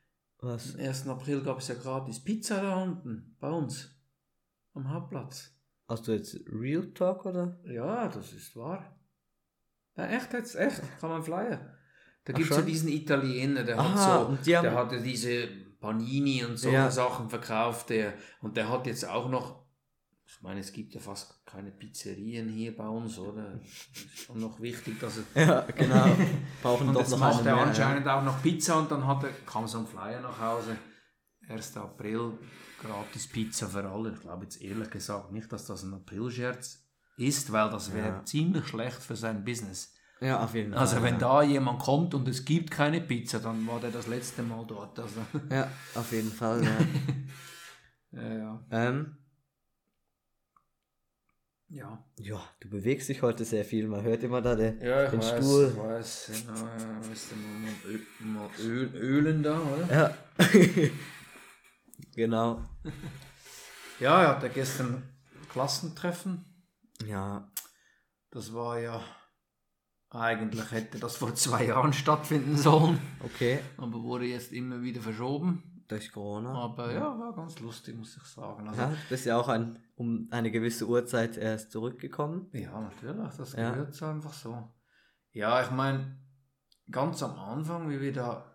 Was? 0.40 0.75
Am 0.75 0.81
1. 0.83 1.09
April 1.09 1.40
gab 1.43 1.59
es 1.59 1.69
ja 1.69 1.75
gratis 1.75 2.23
Pizza 2.23 2.61
da 2.61 2.83
unten, 2.83 3.35
bei 3.40 3.49
uns, 3.49 3.99
am 4.75 4.90
Hauptplatz. 4.90 5.57
Hast 5.88 6.07
du 6.07 6.12
jetzt 6.12 6.38
Real 6.52 6.93
Talk 6.93 7.25
oder? 7.25 7.59
Ja, 7.64 8.09
das 8.09 8.35
ist 8.35 8.55
wahr. 8.57 9.00
Ja, 9.97 10.05
echt 10.09 10.35
jetzt, 10.35 10.55
echt, 10.55 10.83
kann 11.00 11.09
man 11.09 11.23
flyer. 11.23 11.75
Da 12.25 12.35
gibt 12.35 12.50
es 12.50 12.57
ja 12.59 12.62
diesen 12.62 12.90
Italiener, 12.90 13.64
der 13.64 13.78
Aha, 13.78 14.28
hat 14.28 14.45
so, 14.45 14.52
der 14.52 14.75
hatte 14.75 15.00
diese 15.00 15.47
Panini 15.81 16.45
und 16.45 16.59
so 16.59 16.69
Ja. 16.69 16.90
Sachen 16.90 17.31
verkauft, 17.31 17.88
der, 17.88 18.12
und 18.43 18.59
der 18.59 18.69
hat 18.69 18.87
jetzt 18.87 19.09
auch 19.09 19.31
noch, 19.31 19.65
ich 20.37 20.43
meine, 20.43 20.61
es 20.61 20.73
gibt 20.73 20.95
ja 20.95 21.00
fast 21.00 21.45
keine 21.47 21.71
Pizzerien 21.71 22.49
hier 22.49 22.76
bei 22.76 22.87
uns, 22.87 23.19
oder? 23.19 23.55
Es 23.62 24.05
ist 24.05 24.19
schon 24.19 24.38
noch 24.40 24.61
wichtig, 24.61 25.00
dass 25.00 25.16
es 25.16 25.25
Ja, 25.35 25.62
genau. 25.62 26.07
Brauchen 26.62 26.88
und 26.90 26.97
jetzt 26.99 27.11
noch 27.11 27.19
macht 27.19 27.45
er 27.47 27.55
mehr, 27.57 27.66
anscheinend 27.66 28.07
auch 28.07 28.23
noch 28.23 28.43
Pizza 28.43 28.78
und 28.78 28.90
dann 28.90 29.07
hat 29.07 29.25
er, 29.25 29.31
kam 29.47 29.66
so 29.66 29.78
ein 29.78 29.87
Flyer 29.87 30.21
nach 30.21 30.38
Hause. 30.38 30.76
1. 31.49 31.76
April, 31.78 32.33
gratis 32.83 33.28
Pizza 33.28 33.69
für 33.69 33.88
alle. 33.88 34.12
Ich 34.12 34.21
glaube 34.21 34.45
jetzt 34.45 34.61
ehrlich 34.61 34.90
gesagt 34.90 35.33
nicht, 35.33 35.50
dass 35.52 35.64
das 35.66 35.83
ein 35.85 35.95
April-Scherz 35.95 36.85
ist, 37.16 37.50
weil 37.52 37.71
das 37.71 37.93
wäre 37.95 38.09
Ja. 38.09 38.25
ziemlich 38.25 38.66
schlecht 38.66 39.02
für 39.02 39.16
sein 39.16 39.45
Business. 39.45 39.95
Ja, 40.21 40.26
ja 40.26 40.45
auf 40.45 40.55
jeden 40.55 40.73
Fall. 40.73 40.81
Also 40.81 41.02
wenn 41.02 41.14
ja. 41.14 41.21
da 41.21 41.43
jemand 41.43 41.78
kommt 41.81 42.14
und 42.14 42.28
es 42.28 42.45
gibt 42.45 42.71
keine 42.71 43.00
Pizza, 43.00 43.38
dann 43.38 43.66
war 43.66 43.81
der 43.81 43.90
das 43.90 44.07
letzte 44.07 44.43
Mal 44.43 44.64
dort. 44.66 44.99
Also, 44.99 45.21
Ja, 45.50 45.69
auf 45.95 46.12
jeden 46.12 46.33
Fall, 46.33 46.62
ja. 46.64 46.76
ja, 48.23 48.33
ja. 48.35 48.64
ähm, 48.71 49.16
ja. 51.68 52.04
ja, 52.18 52.40
du 52.61 52.68
bewegst 52.70 53.08
dich 53.08 53.23
heute 53.23 53.44
sehr 53.44 53.64
viel. 53.64 53.87
Man 53.88 54.02
hört 54.02 54.23
immer 54.23 54.40
da 54.42 54.54
den, 54.54 54.80
Ja, 54.80 55.04
ich 55.04 55.11
den 55.11 55.20
weiß, 55.20 55.28
Stuhl. 55.44 55.73
ich 55.73 55.78
weiß. 55.78 56.30
Ja, 56.46 56.54
ja, 56.54 57.00
Ö- 57.88 58.25
mal 58.25 58.49
Öl, 58.61 58.94
Ölen 58.94 59.42
da, 59.42 59.61
oder? 59.61 59.94
Ja. 59.94 60.16
genau. 62.14 62.61
Ja, 63.99 64.20
er 64.23 64.28
hatte 64.37 64.50
gestern 64.50 65.02
Klassentreffen. 65.50 66.44
Ja, 67.06 67.50
Das 68.30 68.52
war 68.52 68.78
ja, 68.78 69.02
eigentlich 70.11 70.70
hätte 70.70 70.99
das 70.99 71.16
vor 71.16 71.35
zwei 71.35 71.64
Jahren 71.64 71.94
stattfinden 71.94 72.58
sollen, 72.58 72.99
okay. 73.25 73.61
aber 73.78 74.02
wurde 74.02 74.26
jetzt 74.26 74.52
immer 74.52 74.82
wieder 74.82 75.00
verschoben. 75.00 75.82
Durch 75.88 76.12
Corona. 76.12 76.52
Aber 76.52 76.92
ja, 76.92 77.18
war 77.18 77.35
ganz 77.35 77.58
lustig, 77.61 77.96
muss 77.96 78.18
ich 78.18 78.23
sagen. 78.25 78.68
Also, 78.68 78.82
Ja, 78.82 78.88
du 78.88 78.96
bist 79.08 79.25
ja 79.25 79.38
auch 79.38 79.49
ein, 79.49 79.78
um 79.97 80.29
eine 80.31 80.50
gewisse 80.50 80.87
Uhrzeit 80.87 81.37
erst 81.37 81.73
zurückgekommen. 81.73 82.49
ja, 82.53 82.81
natürlich, 82.81 83.35
das 83.37 83.53
Ja. 83.55 83.71
gehört 83.73 83.95
so 83.95 84.07
einfach 84.07 84.33
so. 84.33 84.73
Ja, 85.33 85.62
ich 85.62 85.71
meine, 85.71 86.19
ganz 86.91 87.23
am 87.23 87.37
Anfang, 87.38 87.91
wie 87.91 88.00
wir 88.00 88.12
da, 88.12 88.53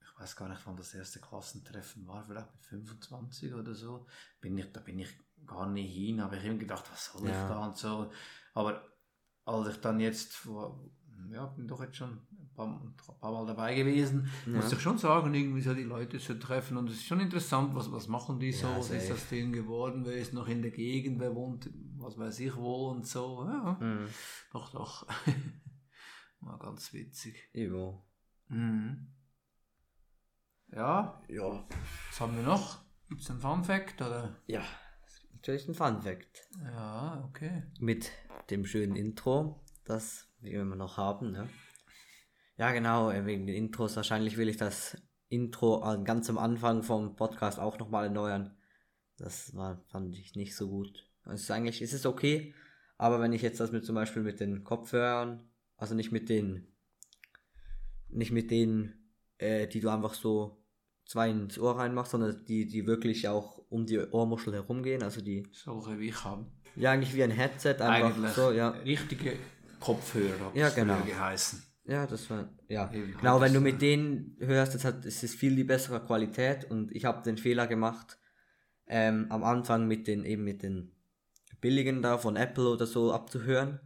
ich 0.00 0.20
weiß 0.20 0.36
gar 0.36 0.48
nicht, 0.48 0.60
wann 0.64 0.76
das 0.76 0.94
erste 0.94 1.20
Klassentreffen 1.20 2.06
war, 2.06 2.24
vielleicht 2.24 2.52
mit 2.54 2.64
25 2.64 3.52
oder 3.54 3.74
so, 3.74 4.06
bin 4.40 4.56
ich, 4.56 4.72
da 4.72 4.80
bin 4.80 4.98
ich 4.98 5.10
gar 5.44 5.68
nicht 5.68 5.92
hin, 5.92 6.20
aber 6.20 6.34
ich 6.34 6.40
habe 6.40 6.50
immer 6.50 6.58
gedacht, 6.58 6.84
was 6.90 7.06
soll 7.12 7.28
Ja. 7.28 7.30
ich 7.42 7.48
da 7.48 7.66
und 7.66 7.76
so. 7.76 8.10
Aber 8.54 8.82
als 9.44 9.68
ich 9.68 9.80
dann 9.80 10.00
jetzt 10.00 10.34
vor, 10.34 10.88
ja, 11.30 11.46
bin 11.46 11.68
doch 11.68 11.82
jetzt 11.82 11.96
schon 11.96 12.26
ein 12.64 12.94
paar, 13.20 13.32
Mal 13.32 13.46
dabei 13.46 13.74
gewesen, 13.74 14.28
Ja. 14.46 14.52
muss 14.52 14.72
ich 14.72 14.80
schon 14.80 14.98
sagen, 14.98 15.34
irgendwie 15.34 15.60
so 15.60 15.74
die 15.74 15.82
Leute 15.82 16.18
zu 16.18 16.38
treffen 16.38 16.76
und 16.76 16.88
es 16.88 16.96
ist 16.96 17.04
schon 17.06 17.20
interessant, 17.20 17.74
was, 17.74 17.90
was 17.92 18.08
machen 18.08 18.38
die 18.38 18.52
so, 18.52 18.66
Ja, 18.68 18.78
was 18.78 18.90
ist 18.90 19.08
safe. 19.08 19.14
aus 19.14 19.28
denen 19.28 19.52
geworden, 19.52 20.04
wer 20.06 20.14
ist 20.16 20.32
noch 20.32 20.48
in 20.48 20.62
der 20.62 20.70
Gegend, 20.70 21.18
wer 21.20 21.34
wohnt, 21.34 21.68
was 21.98 22.16
weiß 22.18 22.40
ich 22.40 22.54
wo 22.56 22.90
und 22.90 23.06
so, 23.06 23.44
ja, 23.46 23.76
Mhm. 23.80 24.08
doch, 24.52 24.70
doch. 24.72 25.06
War 26.40 26.58
ganz 26.58 26.92
witzig. 26.92 27.36
Jo. 27.52 28.02
Mhm. 28.48 29.08
Ja, 30.72 31.20
Ja. 31.28 31.64
was 32.10 32.20
haben 32.20 32.36
wir 32.36 32.42
noch? 32.42 32.78
Gibt 33.08 33.20
es 33.22 33.30
einen 33.30 33.40
Fun 33.40 33.64
Fact 33.64 34.00
oder? 34.02 34.36
Ja. 34.46 34.62
Das 35.04 35.26
natürlich 35.32 35.68
ein 35.68 35.74
Fun 35.74 36.02
Fact. 36.02 36.48
Ja, 36.62 37.24
okay. 37.28 37.62
Mit 37.80 38.10
dem 38.50 38.64
schönen 38.66 38.96
Intro, 38.96 39.64
das 39.84 40.28
wir 40.40 40.60
immer 40.60 40.76
noch 40.76 40.96
haben, 40.96 41.32
ne? 41.32 41.48
Ja, 42.58 42.72
genau, 42.72 43.10
äh, 43.10 43.26
wegen 43.26 43.46
den 43.46 43.54
Intros. 43.56 43.96
Wahrscheinlich 43.96 44.36
will 44.36 44.48
ich 44.48 44.56
das 44.56 44.96
Intro 45.28 45.78
an- 45.80 46.04
ganz 46.04 46.30
am 46.30 46.38
Anfang 46.38 46.82
vom 46.82 47.16
Podcast 47.16 47.58
auch 47.58 47.78
nochmal 47.78 48.04
erneuern. 48.04 48.56
Das 49.18 49.54
war, 49.54 49.82
fand 49.88 50.14
ich 50.16 50.34
nicht 50.36 50.56
so 50.56 50.68
gut. 50.68 51.06
Es 51.24 51.42
ist 51.42 51.50
eigentlich, 51.50 51.82
es 51.82 51.92
ist 51.92 52.06
okay, 52.06 52.54
aber 52.98 53.20
wenn 53.20 53.32
ich 53.32 53.42
jetzt 53.42 53.60
das 53.60 53.72
mit 53.72 53.84
zum 53.84 53.94
Beispiel 53.94 54.22
mit 54.22 54.40
den 54.40 54.62
Kopfhörern, 54.62 55.48
also 55.76 55.94
nicht 55.94 56.12
mit 56.12 56.28
den, 56.28 56.68
nicht 58.08 58.30
mit 58.32 58.50
denen, 58.50 59.10
äh, 59.38 59.66
die 59.66 59.80
du 59.80 59.88
einfach 59.90 60.14
so 60.14 60.62
zwei 61.04 61.30
ins 61.30 61.58
Ohr 61.58 61.78
reinmachst, 61.78 62.12
sondern 62.12 62.44
die, 62.46 62.66
die 62.66 62.86
wirklich 62.86 63.28
auch 63.28 63.58
um 63.68 63.86
die 63.86 63.98
Ohrmuschel 63.98 64.54
herumgehen, 64.54 65.02
also 65.02 65.20
die, 65.20 65.46
Solche 65.52 65.98
wie 65.98 66.08
ich 66.08 66.24
habe. 66.24 66.46
ja, 66.76 66.92
eigentlich 66.92 67.14
wie 67.14 67.22
ein 67.24 67.30
Headset, 67.32 67.76
einfach 67.80 68.14
Eigentlich 68.16 68.32
so, 68.32 68.52
ja. 68.52 68.68
richtige 68.70 69.36
Kopfhörer 69.80 70.52
Ja, 70.54 70.68
genau. 70.70 71.00
geheißen. 71.04 71.62
Ja, 71.86 72.06
das 72.06 72.28
war, 72.30 72.48
ja. 72.68 72.92
Eben, 72.92 73.16
genau, 73.16 73.40
wenn 73.40 73.54
du 73.54 73.60
mit 73.60 73.80
denen 73.80 74.36
hörst, 74.40 74.74
das 74.74 74.84
hat, 74.84 75.04
es 75.04 75.22
ist 75.22 75.36
viel 75.36 75.54
die 75.54 75.64
bessere 75.64 76.00
Qualität 76.00 76.68
und 76.70 76.90
ich 76.94 77.04
habe 77.04 77.22
den 77.22 77.38
Fehler 77.38 77.66
gemacht, 77.66 78.18
ähm, 78.88 79.26
am 79.30 79.44
Anfang 79.44 79.86
mit 79.86 80.06
den, 80.06 80.24
eben 80.24 80.44
mit 80.44 80.62
den 80.62 80.92
billigen 81.60 82.02
da 82.02 82.18
von 82.18 82.36
Apple 82.36 82.68
oder 82.68 82.86
so 82.86 83.12
abzuhören, 83.12 83.80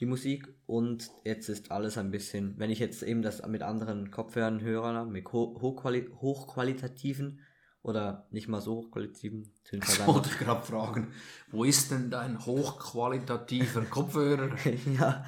die 0.00 0.06
Musik 0.06 0.48
und 0.66 1.10
jetzt 1.24 1.48
ist 1.48 1.70
alles 1.70 1.98
ein 1.98 2.10
bisschen, 2.10 2.58
wenn 2.58 2.70
ich 2.70 2.78
jetzt 2.78 3.02
eben 3.02 3.22
das 3.22 3.46
mit 3.46 3.62
anderen 3.62 4.10
Kopfhörern 4.10 4.60
höre, 4.60 5.04
mit 5.04 5.32
ho 5.32 5.58
hochquali 5.60 6.08
hochqualitativen 6.20 7.40
oder 7.82 8.26
nicht 8.30 8.46
mal 8.46 8.60
so 8.60 8.76
hochqualitativen, 8.76 9.50
halt 9.72 9.84
Ich 9.88 10.06
wollte 10.06 10.30
gerade 10.36 10.64
fragen, 10.64 11.12
wo 11.50 11.64
ist 11.64 11.90
denn 11.90 12.10
dein 12.10 12.38
hochqualitativer 12.44 13.82
Kopfhörer? 13.82 14.50
ja, 14.98 15.24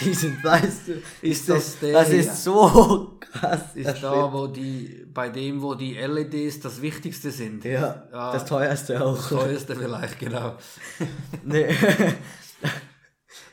die 0.00 0.12
sind, 0.12 0.42
weißt 0.42 0.88
du, 0.88 1.02
Ist 1.22 1.48
das 1.48 1.78
der 1.78 1.92
das 1.92 2.10
ist 2.10 2.42
so 2.42 3.18
krass. 3.20 3.76
Ist 3.76 4.02
da, 4.02 4.32
wo 4.32 4.48
die, 4.48 5.06
bei 5.14 5.28
dem, 5.28 5.62
wo 5.62 5.74
die 5.74 5.94
LEDs 5.94 6.58
das 6.60 6.82
Wichtigste 6.82 7.30
sind? 7.30 7.64
Ja, 7.64 8.08
Ja. 8.12 8.32
das 8.32 8.46
teuerste 8.46 9.00
auch. 9.04 9.16
Das 9.16 9.28
teuerste 9.28 9.76
vielleicht, 9.76 10.18
genau. 10.18 10.56
nee. 11.44 11.72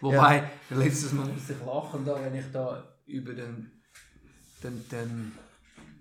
Wobei, 0.01 0.49
letztes 0.69 1.11
Mal 1.13 1.27
musste 1.27 1.53
ich 1.53 1.65
lachen, 1.65 2.03
da, 2.05 2.19
wenn 2.23 2.33
ich 2.33 2.45
da 2.51 2.83
über 3.05 3.33
den, 3.33 3.71
den, 4.63 4.89
den 4.89 5.31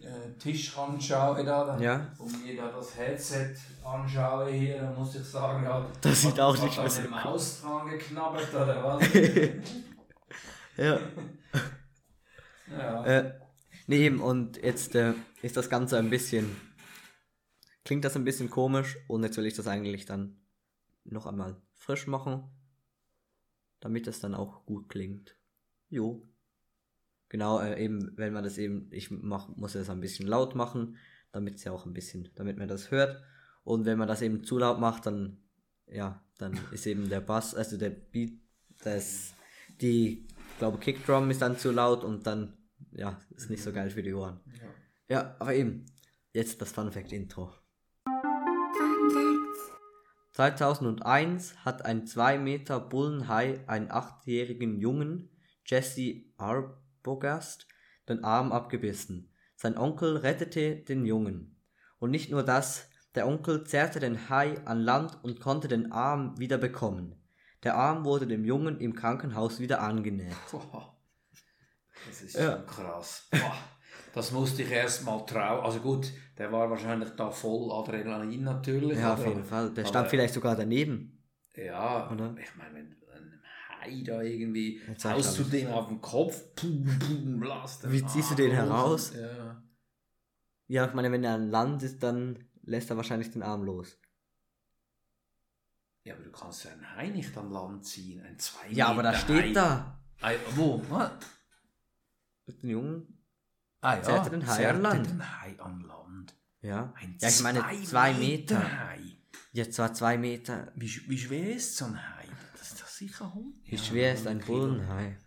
äh, 0.00 0.38
Tisch 0.38 0.76
anschaue, 0.76 1.44
da, 1.44 1.64
da, 1.64 1.78
Ja. 1.80 2.12
und 2.18 2.44
mir 2.44 2.56
da 2.56 2.68
das 2.70 2.96
Headset 2.96 3.54
anschaue 3.84 4.50
hier, 4.50 4.80
dann 4.82 4.94
muss 4.94 5.14
ich 5.14 5.24
sagen, 5.24 5.64
ja, 5.64 5.86
Das 6.00 6.20
sieht 6.22 6.32
hat- 6.32 6.40
auch 6.40 6.56
hat 6.56 6.64
nicht 6.64 6.78
mehr 6.80 6.90
so 6.90 7.00
eine 7.02 7.10
Maus 7.10 7.60
dran 7.62 7.88
geknabbert 7.90 8.48
oder 8.54 8.84
was? 8.84 9.12
ja. 10.76 10.98
ja. 12.66 13.04
Äh, 13.04 13.32
nee, 13.86 14.06
eben, 14.06 14.20
und 14.20 14.56
jetzt 14.62 14.94
äh, 14.94 15.14
ist 15.42 15.56
das 15.56 15.68
Ganze 15.70 15.98
ein 15.98 16.10
bisschen. 16.10 16.56
Klingt 17.84 18.04
das 18.04 18.16
ein 18.16 18.24
bisschen 18.24 18.50
komisch 18.50 18.98
und 19.08 19.22
jetzt 19.24 19.36
will 19.38 19.46
ich 19.46 19.54
das 19.54 19.66
eigentlich 19.66 20.04
dann 20.04 20.40
noch 21.04 21.26
einmal 21.26 21.56
frisch 21.74 22.06
machen, 22.06 22.44
damit 23.80 24.06
das 24.06 24.20
dann 24.20 24.34
auch 24.34 24.66
gut 24.66 24.88
klingt. 24.90 25.34
Jo. 25.88 26.22
Genau, 27.28 27.60
äh, 27.60 27.82
eben, 27.82 28.12
wenn 28.16 28.32
man 28.32 28.44
das 28.44 28.58
eben, 28.58 28.88
ich 28.90 29.10
mach, 29.10 29.48
muss 29.56 29.74
das 29.74 29.90
ein 29.90 30.00
bisschen 30.00 30.26
laut 30.26 30.54
machen, 30.54 30.96
damit 31.32 31.56
es 31.56 31.64
ja 31.64 31.72
auch 31.72 31.84
ein 31.84 31.92
bisschen, 31.92 32.30
damit 32.34 32.56
man 32.56 32.68
das 32.68 32.90
hört. 32.90 33.22
Und 33.64 33.84
wenn 33.84 33.98
man 33.98 34.08
das 34.08 34.22
eben 34.22 34.44
zu 34.44 34.58
laut 34.58 34.80
macht, 34.80 35.06
dann, 35.06 35.38
ja, 35.86 36.22
dann 36.38 36.58
ist 36.72 36.86
eben 36.86 37.08
der 37.08 37.20
Bass, 37.20 37.54
also 37.54 37.76
der 37.76 37.90
Beat, 37.90 38.40
das, 38.82 39.34
die, 39.80 40.26
ich 40.52 40.58
glaube, 40.58 40.78
Kickdrum 40.78 41.30
ist 41.30 41.42
dann 41.42 41.58
zu 41.58 41.70
laut 41.70 42.04
und 42.04 42.26
dann, 42.26 42.56
ja, 42.92 43.20
ist 43.36 43.50
nicht 43.50 43.62
so 43.62 43.72
geil 43.72 43.90
für 43.90 44.02
die 44.02 44.14
Ohren. 44.14 44.40
Ja, 45.08 45.36
aber 45.38 45.54
eben, 45.54 45.86
jetzt 46.32 46.60
das 46.62 46.72
Fun 46.72 46.90
Fact 46.92 47.12
Intro. 47.12 47.52
2001 50.32 51.64
hat 51.64 51.84
ein 51.84 52.06
2 52.06 52.38
Meter 52.38 52.78
Bullenhai 52.78 53.60
einen 53.66 53.90
achtjährigen 53.90 54.78
Jungen, 54.78 55.30
Jesse 55.66 56.22
Arbogast, 56.98 57.66
den 58.08 58.24
Arm 58.24 58.52
abgebissen. 58.52 59.32
Sein 59.56 59.76
Onkel 59.78 60.16
rettete 60.16 60.76
den 60.76 61.04
Jungen. 61.04 61.56
Und 61.98 62.10
nicht 62.10 62.30
nur 62.30 62.42
das, 62.42 62.86
Der 63.14 63.26
Onkel 63.26 63.64
zerrte 63.64 63.98
den 64.00 64.28
Hai 64.28 64.60
an 64.66 64.80
Land 64.80 65.18
und 65.24 65.40
konnte 65.40 65.66
den 65.66 65.90
Arm 65.90 66.38
wieder 66.38 66.58
bekommen. 66.58 67.16
Der 67.64 67.74
Arm 67.74 68.04
wurde 68.04 68.26
dem 68.28 68.44
Jungen 68.44 68.78
im 68.80 68.94
Krankenhaus 68.94 69.58
wieder 69.58 69.80
angenäht. 69.80 70.36
Das 72.06 72.22
ist 72.22 72.36
Ja. 72.36 72.52
schon 72.58 72.66
krass. 72.66 73.28
Das 74.14 74.30
musste 74.30 74.62
ich 74.62 74.70
erst 74.70 75.04
mal 75.04 75.18
trauen. 75.24 75.64
Also 75.64 75.80
gut, 75.80 76.12
der 76.36 76.52
war 76.52 76.70
wahrscheinlich 76.70 77.08
da 77.16 77.30
voll 77.30 77.72
Adrenalin 77.72 78.44
natürlich. 78.44 78.98
Ja, 78.98 79.14
auf 79.14 79.26
jeden 79.26 79.44
Fall. 79.44 79.70
Der 79.72 79.86
stand 79.86 80.08
vielleicht 80.08 80.34
sogar 80.34 80.54
daneben. 80.54 81.24
Ja, 81.56 82.08
Oder? 82.12 82.36
ich 82.40 82.54
meine, 82.56 82.74
wenn 82.74 82.96
Hai 83.90 84.02
da 84.02 84.22
irgendwie 84.22 84.80
Jetzt 84.88 85.04
haust 85.04 85.38
du 85.38 85.44
den 85.44 85.68
auf 85.68 85.88
den 85.88 86.00
Kopf, 86.00 86.54
pum, 86.54 86.84
pum, 86.98 87.40
blast 87.40 87.90
Wie 87.90 88.04
ziehst 88.04 88.30
du 88.30 88.34
Arm 88.34 88.36
den 88.36 88.50
heraus? 88.52 89.12
Ja. 89.14 89.62
Ja, 90.66 90.86
ich 90.86 90.94
meine, 90.94 91.10
wenn 91.10 91.24
er 91.24 91.34
an 91.34 91.50
Land 91.50 91.82
ist, 91.82 92.02
dann 92.02 92.44
lässt 92.62 92.90
er 92.90 92.96
wahrscheinlich 92.96 93.30
den 93.30 93.42
Arm 93.42 93.64
los. 93.64 93.96
ja, 96.04 96.14
aber 96.14 96.24
du 96.24 96.30
kannst 96.30 96.64
ja 96.64 96.70
einen 96.72 96.96
Hai 96.96 97.08
nicht 97.08 97.36
an 97.36 97.50
Land 97.50 97.84
ziehen. 97.86 98.22
Ein 98.22 98.38
zwei 98.38 98.68
Ja, 98.70 98.88
aber 98.88 99.02
da 99.02 99.10
Meter 99.12 99.22
steht 99.24 99.44
Hai. 99.44 99.52
da. 99.52 100.00
Ei, 100.20 100.36
wo? 100.54 100.82
Was? 100.90 101.12
Den 102.46 102.68
Jungen. 102.70 103.24
Ah, 103.80 103.96
ja, 103.96 104.02
Zerrte 104.02 104.30
den 104.30 104.46
Hai 104.46 104.56
zerrte 104.56 104.76
an 104.76 104.82
Land. 104.82 105.06
den 105.06 105.40
Hai 105.42 105.60
an 105.60 105.80
Land. 105.82 106.34
Ja. 106.62 106.92
Ein 106.96 107.16
Ja, 107.20 107.28
ich 107.28 107.42
meine, 107.42 107.62
zwei 107.84 108.12
Meter. 108.14 108.88
Hai. 108.88 109.00
Jetzt 109.52 109.74
zwar 109.74 109.94
zwei 109.94 110.18
Meter. 110.18 110.72
Wie, 110.76 110.90
wie 111.08 111.18
schwer 111.18 111.54
ist 111.56 111.76
so 111.76 111.84
ein 111.86 111.96
Hai? 112.16 112.17
Sicher 112.98 113.26
100. 113.26 113.54
Wie 113.64 113.76
Ja, 113.76 113.82
schwer 113.82 114.14
ist 114.14 114.26
ein 114.26 114.40
100 114.40 114.46
Kilo. 114.46 114.58
Bullenhai? 114.58 115.18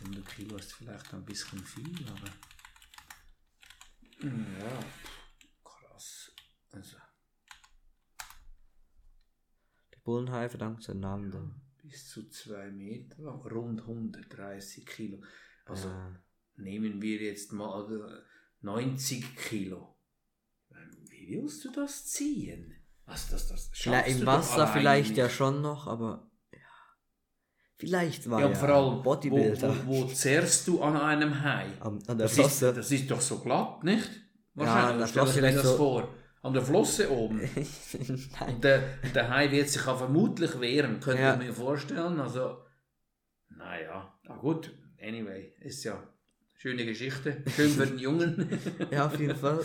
100 0.00 0.26
Kilo 0.28 0.56
ist 0.56 0.72
vielleicht 0.72 1.12
ein 1.12 1.24
bisschen 1.24 1.62
viel, 1.64 2.06
aber. 2.08 2.30
Hm, 4.20 4.46
Ja, 4.58 4.84
krass. 5.64 6.32
Also, 6.72 6.96
Der 9.92 9.98
Bullenhai 10.02 10.48
verdankt 10.48 10.82
seinen 10.82 11.00
Namen 11.00 11.30
dem. 11.30 11.60
bis 11.82 12.08
zu 12.08 12.28
2 12.28 12.70
Meter 12.70 13.22
rund 13.52 13.82
130 13.82 14.86
Kilo. 14.86 15.22
Also, 15.66 15.88
Äh, 15.90 16.12
nehmen 16.56 17.02
wir 17.02 17.20
jetzt 17.20 17.52
mal 17.52 17.92
äh, 17.92 18.22
90 18.64 19.36
Kilo. 19.36 19.94
Wie 21.10 21.28
willst 21.36 21.64
du 21.64 21.70
das 21.70 22.06
ziehen? 22.06 22.74
Was, 23.04 23.28
das, 23.30 23.48
das 23.48 23.70
schaffst 23.74 24.10
im 24.10 24.20
du 24.20 24.24
doch 24.24 24.32
Wasser 24.38 24.66
vielleicht 24.68 25.10
nicht. 25.10 25.18
ja 25.18 25.28
schon 25.30 25.60
noch, 25.62 25.86
aber 25.86 26.27
ja. 26.27 26.27
Vielleicht 27.78 28.28
war 28.28 28.40
Ja, 28.40 28.48
ja, 28.48 28.54
vor 28.54 28.68
allem, 28.68 28.96
wo, 28.98 29.02
Bodybuilder. 29.02 29.74
wo, 29.86 30.02
wo 30.02 30.04
zerrst 30.06 30.66
du 30.66 30.82
an 30.82 30.96
einem 30.96 31.42
Hai? 31.42 31.66
An, 31.80 31.98
an 32.08 32.18
der 32.18 32.26
Das 32.26 32.32
ist, 32.32 32.38
Flosse. 32.58 32.74
das 32.74 32.90
ist 32.90 33.10
doch 33.10 33.20
so 33.20 33.38
glatt, 33.38 33.84
nicht? 33.84 34.08
Wahrscheinlich, 34.54 35.12
der 35.12 35.26
stell 35.26 35.42
dir 35.42 35.56
das 35.56 35.62
so- 35.62 35.76
vor. 35.76 36.08
An 36.42 36.52
der 36.54 36.62
Flosse 36.62 37.10
oben. 37.10 37.40
Und 38.46 38.64
der, 38.64 38.80
der 39.14 39.28
Hai 39.28 39.50
wird 39.50 39.68
sich 39.68 39.86
auch 39.86 39.98
vermutlich 39.98 40.60
wehren, 40.60 41.00
könnte 41.00 41.22
Ja. 41.22 41.34
ich 41.34 41.38
mir 41.40 41.52
vorstellen. 41.52 42.20
Also, 42.20 42.58
naja, 43.56 44.12
na 44.24 44.36
gut. 44.36 44.72
Anyway, 45.00 45.52
ist 45.60 45.84
ja 45.84 45.94
eine 45.94 46.06
schöne 46.56 46.84
Geschichte. 46.86 47.42
Schön 47.54 47.70
für 47.70 47.86
den 47.86 47.98
Jungen. 47.98 48.58
Ja, 48.90 49.06
auf 49.06 49.18
jeden 49.18 49.36
Fall. 49.36 49.64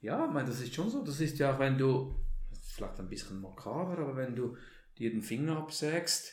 ja, 0.00 0.26
ich 0.26 0.32
meine, 0.32 0.48
das 0.48 0.60
ist 0.60 0.74
schon 0.74 0.90
so. 0.90 1.02
Das 1.04 1.20
ist 1.20 1.38
ja 1.38 1.54
auch, 1.54 1.58
wenn 1.58 1.78
du, 1.78 2.14
ist 2.52 2.72
vielleicht 2.72 2.98
ein 3.00 3.08
bisschen 3.08 3.40
makaber, 3.40 3.98
aber 3.98 4.16
wenn 4.16 4.34
du 4.36 4.56
dir 4.98 5.10
den 5.10 5.22
Finger 5.22 5.56
absägst, 5.56 6.32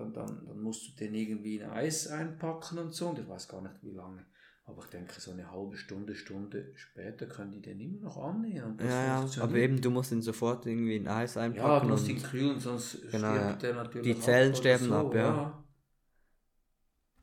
dann, 0.00 0.12
dann, 0.12 0.46
dann 0.46 0.60
musst 0.60 0.88
du 0.88 0.92
den 0.96 1.14
irgendwie 1.14 1.56
in 1.56 1.68
Eis 1.68 2.08
einpacken 2.08 2.78
und 2.78 2.92
so. 2.94 3.08
Und 3.08 3.18
ich 3.18 3.28
weiß 3.28 3.48
gar 3.48 3.60
nicht, 3.62 3.74
wie 3.82 3.90
lange. 3.92 4.24
Aber 4.66 4.82
ich 4.84 4.90
denke, 4.90 5.20
so 5.20 5.32
eine 5.32 5.50
halbe 5.50 5.76
Stunde, 5.76 6.14
Stunde 6.14 6.72
später 6.76 7.26
können 7.26 7.50
die 7.52 7.60
den 7.60 7.80
immer 7.80 8.02
noch 8.02 8.34
das 8.76 8.86
Ja, 8.86 9.04
ja, 9.04 9.42
aber 9.42 9.56
eben, 9.56 9.80
du 9.80 9.90
musst 9.90 10.12
ihn 10.12 10.22
sofort 10.22 10.64
irgendwie 10.66 10.96
in 10.96 11.08
Eis 11.08 11.34
Ja, 11.34 11.42
einpacken. 11.42 11.88
du 11.88 11.92
musst 11.94 12.08
ihn 12.08 12.22
kühlen, 12.22 12.60
sonst 12.60 13.02
Genau, 13.02 13.08
stirbt 13.08 13.36
ja. 13.36 13.52
der 13.54 13.74
natürlich 13.74 14.14
Die 14.16 14.20
Zellen 14.20 14.54
sterben 14.54 14.92
ab, 14.92 15.14
ja. 15.14 15.64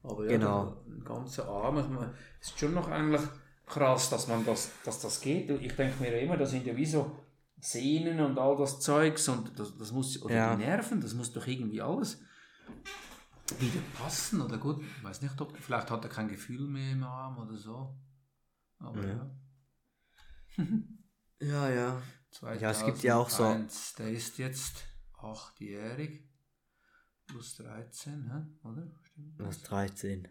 Aber 0.04 0.24
ja, 0.26 0.32
Genau. 0.32 0.84
ein 0.88 1.04
ganzer 1.04 1.48
Arm, 1.48 1.80
ich 1.80 1.88
meine, 1.88 2.14
es 2.42 2.50
ist 2.50 2.60
schon 2.60 2.74
noch 2.74 2.88
eigentlich 2.90 3.22
krass, 3.66 4.10
dass 4.10 4.28
man 4.28 4.46
das, 4.46 4.72
dass 4.84 5.02
das 5.02 5.22
geht. 5.22 5.50
Ich 5.50 5.74
denke 5.76 6.02
mir 6.02 6.20
immer, 6.20 6.38
das 6.38 6.52
sind 6.52 6.66
ja 6.66 6.76
wie 6.76 6.86
so 6.86 7.12
Sehnen 7.60 8.20
und 8.20 8.38
all 8.38 8.56
das 8.58 8.80
Zeugs 8.80 9.28
und 9.30 9.58
das, 9.58 9.76
das 9.78 9.92
muss, 9.92 10.22
oder 10.22 10.34
Ja. 10.36 10.56
die 10.56 10.64
Nerven, 10.64 11.02
das 11.02 11.14
muss 11.14 11.34
doch 11.34 11.48
irgendwie 11.48 11.82
alles 11.82 12.22
wieder 13.60 13.80
passen 13.98 14.42
oder 14.42 14.58
gut, 14.58 14.82
ich 14.82 15.04
weiß 15.04 15.22
nicht, 15.22 15.40
ob, 15.42 15.56
vielleicht 15.58 15.90
hat 15.90 16.04
er 16.04 16.10
kein 16.10 16.28
Gefühl 16.28 16.68
mehr 16.68 16.92
im 16.92 17.04
Arm 17.04 17.38
oder 17.38 17.56
so. 17.58 17.98
Aber 18.80 19.04
Ja. 19.06 19.30
ja. 20.58 20.68
ja, 21.40 21.70
ja. 21.70 22.02
Ja, 22.60 22.72
es 22.72 22.86
gibt 22.86 23.02
ja 23.04 23.16
auch 23.16 23.30
so- 23.30 23.38
2001, 23.44 23.94
Der 23.96 24.12
ist 24.12 24.38
jetzt 24.38 24.84
achtjährig. 25.18 26.24
Plus 27.26 27.56
13, 27.58 28.32
hä? 28.32 28.68
oder? 28.68 28.88
Stimmt 29.04 29.40
das? 29.40 29.62
13? 29.64 30.28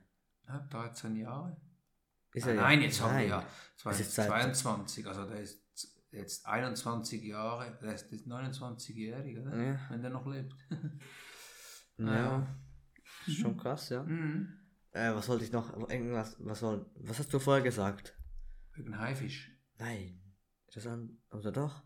Ja, 0.49 0.59
13 0.70 1.16
Jahre. 1.16 1.57
Ist 2.33 2.46
Ah, 2.46 2.51
er 2.51 2.55
ja- 2.55 2.62
nein, 2.62 2.83
jetzt 2.83 3.01
haben 3.01 3.11
wir 3.18 3.29
Nein. 3.29 3.29
ja 3.29 3.46
Es 3.90 4.01
ist 4.01 4.14
seit- 4.14 4.29
22, 4.29 5.07
also 5.07 5.27
der 5.27 5.40
ist 5.40 5.61
jetzt 6.11 6.46
21 6.46 7.22
Jahre, 7.25 7.77
der 7.83 7.94
ist 7.94 8.11
jetzt 8.12 8.27
29-jährig, 8.27 9.38
oder? 9.38 9.57
Ja. 9.62 9.81
Wenn 9.90 10.01
der 10.03 10.11
noch 10.11 10.27
lebt. 10.27 10.55
Ja. 11.99 12.47
Ist 13.27 13.39
schon 13.39 13.57
krass, 13.57 13.89
ja. 13.89 14.03
Mhm. 14.03 14.53
Äh, 14.93 15.15
was 15.15 15.29
wollte 15.29 15.45
ich 15.45 15.53
noch? 15.53 15.77
Irgendwas, 15.89 16.37
was 16.41 16.61
soll. 16.61 16.87
Was 17.01 17.19
hast 17.19 17.33
du 17.33 17.39
vorher 17.39 17.63
gesagt? 17.63 18.15
Wegen 18.75 18.99
Haifisch, 18.99 19.53
Nein. 19.79 20.21
Ist 20.69 20.77
das 20.77 20.87
an. 20.87 21.19
Oder 21.31 21.53
doch? 21.53 21.83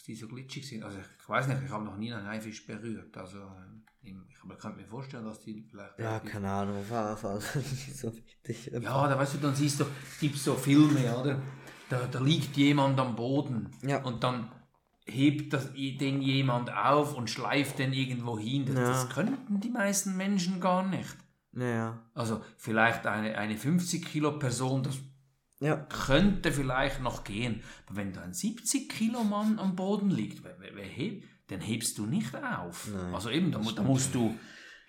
dass 0.00 0.06
die 0.06 0.14
so 0.14 0.28
glitschig 0.28 0.66
sind. 0.66 0.82
Also 0.82 0.98
ich, 0.98 1.28
weiß 1.28 1.48
nicht, 1.48 1.62
ich 1.64 1.70
habe 1.70 1.84
noch 1.84 1.96
nie 1.96 2.12
einen 2.12 2.26
Haifisch 2.26 2.66
berührt. 2.66 3.14
Also 3.18 3.38
ähm, 3.38 3.84
ich, 4.00 4.14
aber 4.42 4.54
ich 4.54 4.60
kann 4.60 4.76
mir 4.76 4.86
vorstellen, 4.86 5.24
dass 5.26 5.40
die 5.40 5.62
vielleicht. 5.62 5.98
Ja, 5.98 6.20
keine 6.20 6.50
Ahnung, 6.50 6.78
auf 6.78 7.20
so 7.22 8.16
wichtig. 8.16 8.70
Ja, 8.82 9.08
da 9.08 9.18
weißt 9.18 9.34
du, 9.34 9.38
dann 9.38 9.54
siehst 9.54 9.80
du, 9.80 9.84
es 9.84 10.18
gibt 10.18 10.36
so 10.36 10.54
Filme, 10.54 11.16
oder? 11.16 11.42
Da, 11.90 12.06
da 12.06 12.20
liegt 12.20 12.56
jemand 12.56 12.98
am 12.98 13.14
Boden 13.14 13.68
Ja. 13.82 14.02
und 14.02 14.22
dann 14.24 14.50
hebt 15.10 15.52
das, 15.52 15.72
den 15.74 16.22
jemand 16.22 16.72
auf 16.72 17.14
und 17.16 17.28
schleift 17.30 17.78
den 17.78 17.92
irgendwo 17.92 18.38
hin. 18.38 18.64
Das, 18.66 18.74
Ja. 18.76 18.88
das 18.88 19.08
könnten 19.10 19.60
die 19.60 19.70
meisten 19.70 20.16
Menschen 20.16 20.60
gar 20.60 20.86
nicht. 20.86 21.16
Naja. 21.52 21.98
Also 22.14 22.42
vielleicht 22.56 23.06
eine, 23.06 23.36
eine 23.36 23.56
50 23.56 24.04
Kilo 24.06 24.38
Person, 24.38 24.82
das 24.82 24.98
Ja. 25.60 25.76
könnte 25.76 26.52
vielleicht 26.52 27.02
noch 27.02 27.24
gehen. 27.24 27.62
Aber 27.86 27.96
wenn 27.96 28.12
da 28.12 28.22
ein 28.22 28.32
70 28.34 28.88
Kilo 28.88 29.24
Mann 29.24 29.58
am 29.58 29.76
Boden 29.76 30.10
liegt, 30.10 30.44
wer, 30.44 30.56
wer, 30.60 30.74
wer 30.76 30.84
hebt, 30.84 31.24
den 31.50 31.60
hebst 31.60 31.98
du 31.98 32.06
nicht 32.06 32.34
auf. 32.36 32.88
Nein, 32.94 33.12
also 33.14 33.28
eben, 33.30 33.50
da, 33.50 33.58
da 33.58 33.82
musst 33.82 34.14
du 34.14 34.34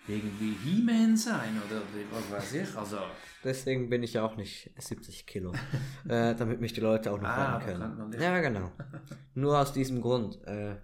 irgendwie 0.08 0.52
He-Man 0.52 1.16
sein 1.16 1.60
oder 1.66 1.82
was 2.10 2.30
weiß 2.30 2.52
ich. 2.54 2.76
Also, 2.76 2.98
Deswegen 3.44 3.88
bin 3.90 4.02
ich 4.02 4.14
ja 4.14 4.24
auch 4.24 4.36
nicht 4.36 4.70
70 4.78 5.26
Kilo. 5.26 5.52
äh, 6.08 6.34
damit 6.34 6.60
mich 6.60 6.72
die 6.72 6.80
Leute 6.80 7.12
auch 7.12 7.20
noch 7.20 7.28
Ah, 7.28 7.60
können. 7.60 8.12
Ja, 8.18 8.40
genau. 8.40 8.72
Nur 9.34 9.58
aus 9.58 9.72
diesem 9.72 10.00
Grund. 10.00 10.42
Äh, 10.46 10.76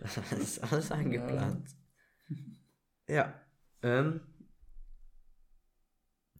das 0.00 0.32
ist 0.32 0.72
alles 0.72 0.92
eingeplant. 0.92 1.68
Ja. 3.08 3.34
Ähm, 3.82 4.20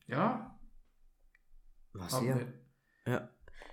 ja, 0.06 0.58
was 1.92 2.20
hier? 2.20 2.52
Ja. 3.06 3.28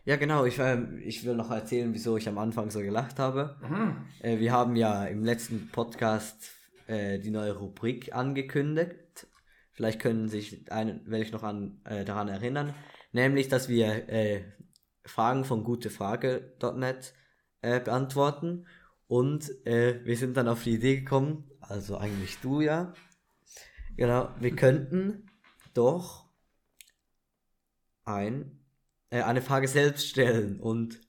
Ja, 0.05 0.17
genau. 0.17 0.45
Ich, 0.45 0.59
ähm, 0.59 0.99
ich 1.01 1.23
will 1.25 1.35
noch 1.35 1.49
erzählen, 1.51 1.93
wieso 1.93 2.17
ich 2.17 2.27
am 2.27 2.37
Anfang 2.37 2.69
so 2.69 2.81
gelacht 2.81 3.19
habe. 3.19 3.57
Mhm. 3.61 4.05
Äh, 4.19 4.39
wir 4.39 4.51
haben 4.51 4.75
ja 4.75 5.05
im 5.05 5.23
letzten 5.23 5.69
Podcast 5.69 6.51
äh, 6.87 7.19
die 7.19 7.31
neue 7.31 7.53
Rubrik 7.53 8.13
angekündigt. 8.13 9.27
Vielleicht 9.71 9.99
können 9.99 10.29
sich 10.29 10.71
ein, 10.71 11.01
welche 11.05 11.31
noch 11.31 11.43
an, 11.43 11.81
äh, 11.85 12.05
daran 12.05 12.27
erinnern. 12.27 12.73
Nämlich, 13.11 13.47
dass 13.47 13.69
wir 13.69 14.09
äh, 14.09 14.43
Fragen 15.05 15.45
von 15.45 15.63
gutefrage.net 15.63 17.13
äh, 17.61 17.79
beantworten. 17.79 18.67
Und 19.07 19.65
äh, 19.65 20.03
wir 20.05 20.17
sind 20.17 20.37
dann 20.37 20.47
auf 20.47 20.63
die 20.63 20.75
Idee 20.75 20.97
gekommen, 20.97 21.49
also 21.59 21.97
eigentlich 21.97 22.39
du 22.39 22.61
ja. 22.61 22.93
Genau, 23.95 24.29
wir 24.39 24.55
könnten 24.55 25.27
doch 25.73 26.25
ein, 28.05 28.59
äh, 29.09 29.21
eine 29.21 29.41
Frage 29.41 29.67
selbst 29.67 30.07
stellen 30.07 30.59
und 30.59 30.99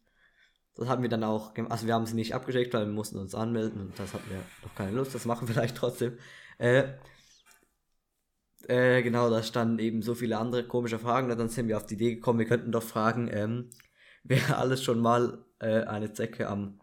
das 0.76 0.88
haben 0.88 1.02
wir 1.02 1.08
dann 1.08 1.24
auch 1.24 1.54
gemacht. 1.54 1.72
Also 1.72 1.86
wir 1.86 1.94
haben 1.94 2.06
sie 2.06 2.14
nicht 2.14 2.34
abgeschickt, 2.34 2.74
weil 2.74 2.86
wir 2.86 2.92
mussten 2.92 3.18
uns 3.18 3.34
anmelden 3.34 3.80
und 3.80 3.98
das 3.98 4.12
hatten 4.12 4.28
wir 4.30 4.42
noch 4.62 4.74
keine 4.74 4.92
Lust. 4.92 5.14
Das 5.14 5.24
machen 5.24 5.46
wir 5.46 5.54
vielleicht 5.54 5.76
trotzdem. 5.76 6.18
Äh, 6.58 6.84
äh, 8.68 9.02
genau, 9.02 9.30
da 9.30 9.42
standen 9.42 9.78
eben 9.78 10.02
so 10.02 10.14
viele 10.14 10.38
andere 10.38 10.66
komische 10.66 10.98
Fragen. 10.98 11.30
Und 11.30 11.38
dann 11.38 11.48
sind 11.48 11.68
wir 11.68 11.76
auf 11.76 11.86
die 11.86 11.94
Idee 11.94 12.14
gekommen, 12.16 12.38
wir 12.38 12.46
könnten 12.46 12.72
doch 12.72 12.82
fragen, 12.82 13.28
ähm, 13.32 13.70
wer 14.24 14.58
alles 14.58 14.82
schon 14.82 15.00
mal 15.00 15.44
äh, 15.60 15.82
eine 15.82 16.12
Zecke 16.12 16.48
am 16.48 16.80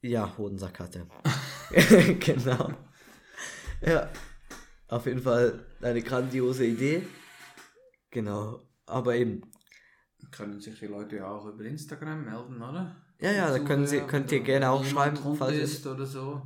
ja, 0.00 0.36
Hodensack 0.36 0.80
hatte. 0.80 1.06
genau. 2.20 2.72
Ja, 3.80 4.10
auf 4.88 5.06
jeden 5.06 5.22
Fall 5.22 5.64
eine 5.80 6.02
grandiose 6.02 6.66
Idee. 6.66 7.06
Genau. 8.10 8.60
Aber 8.86 9.14
eben, 9.14 9.42
Können 10.30 10.60
sich 10.60 10.78
die 10.78 10.86
Leute 10.86 11.16
ja 11.16 11.28
auch 11.28 11.46
über 11.46 11.64
Instagram 11.64 12.24
melden, 12.24 12.56
oder? 12.62 12.96
Ja, 13.20 13.30
ja, 13.32 13.50
da 13.50 13.58
können 13.60 13.86
Sie, 13.86 14.00
könnt 14.00 14.30
ihr 14.32 14.40
gerne 14.40 14.70
auch 14.70 14.84
schreiben, 14.84 15.16
falls 15.36 15.56
es 15.56 15.74
ist 15.74 15.86
oder 15.86 16.04
so. 16.06 16.42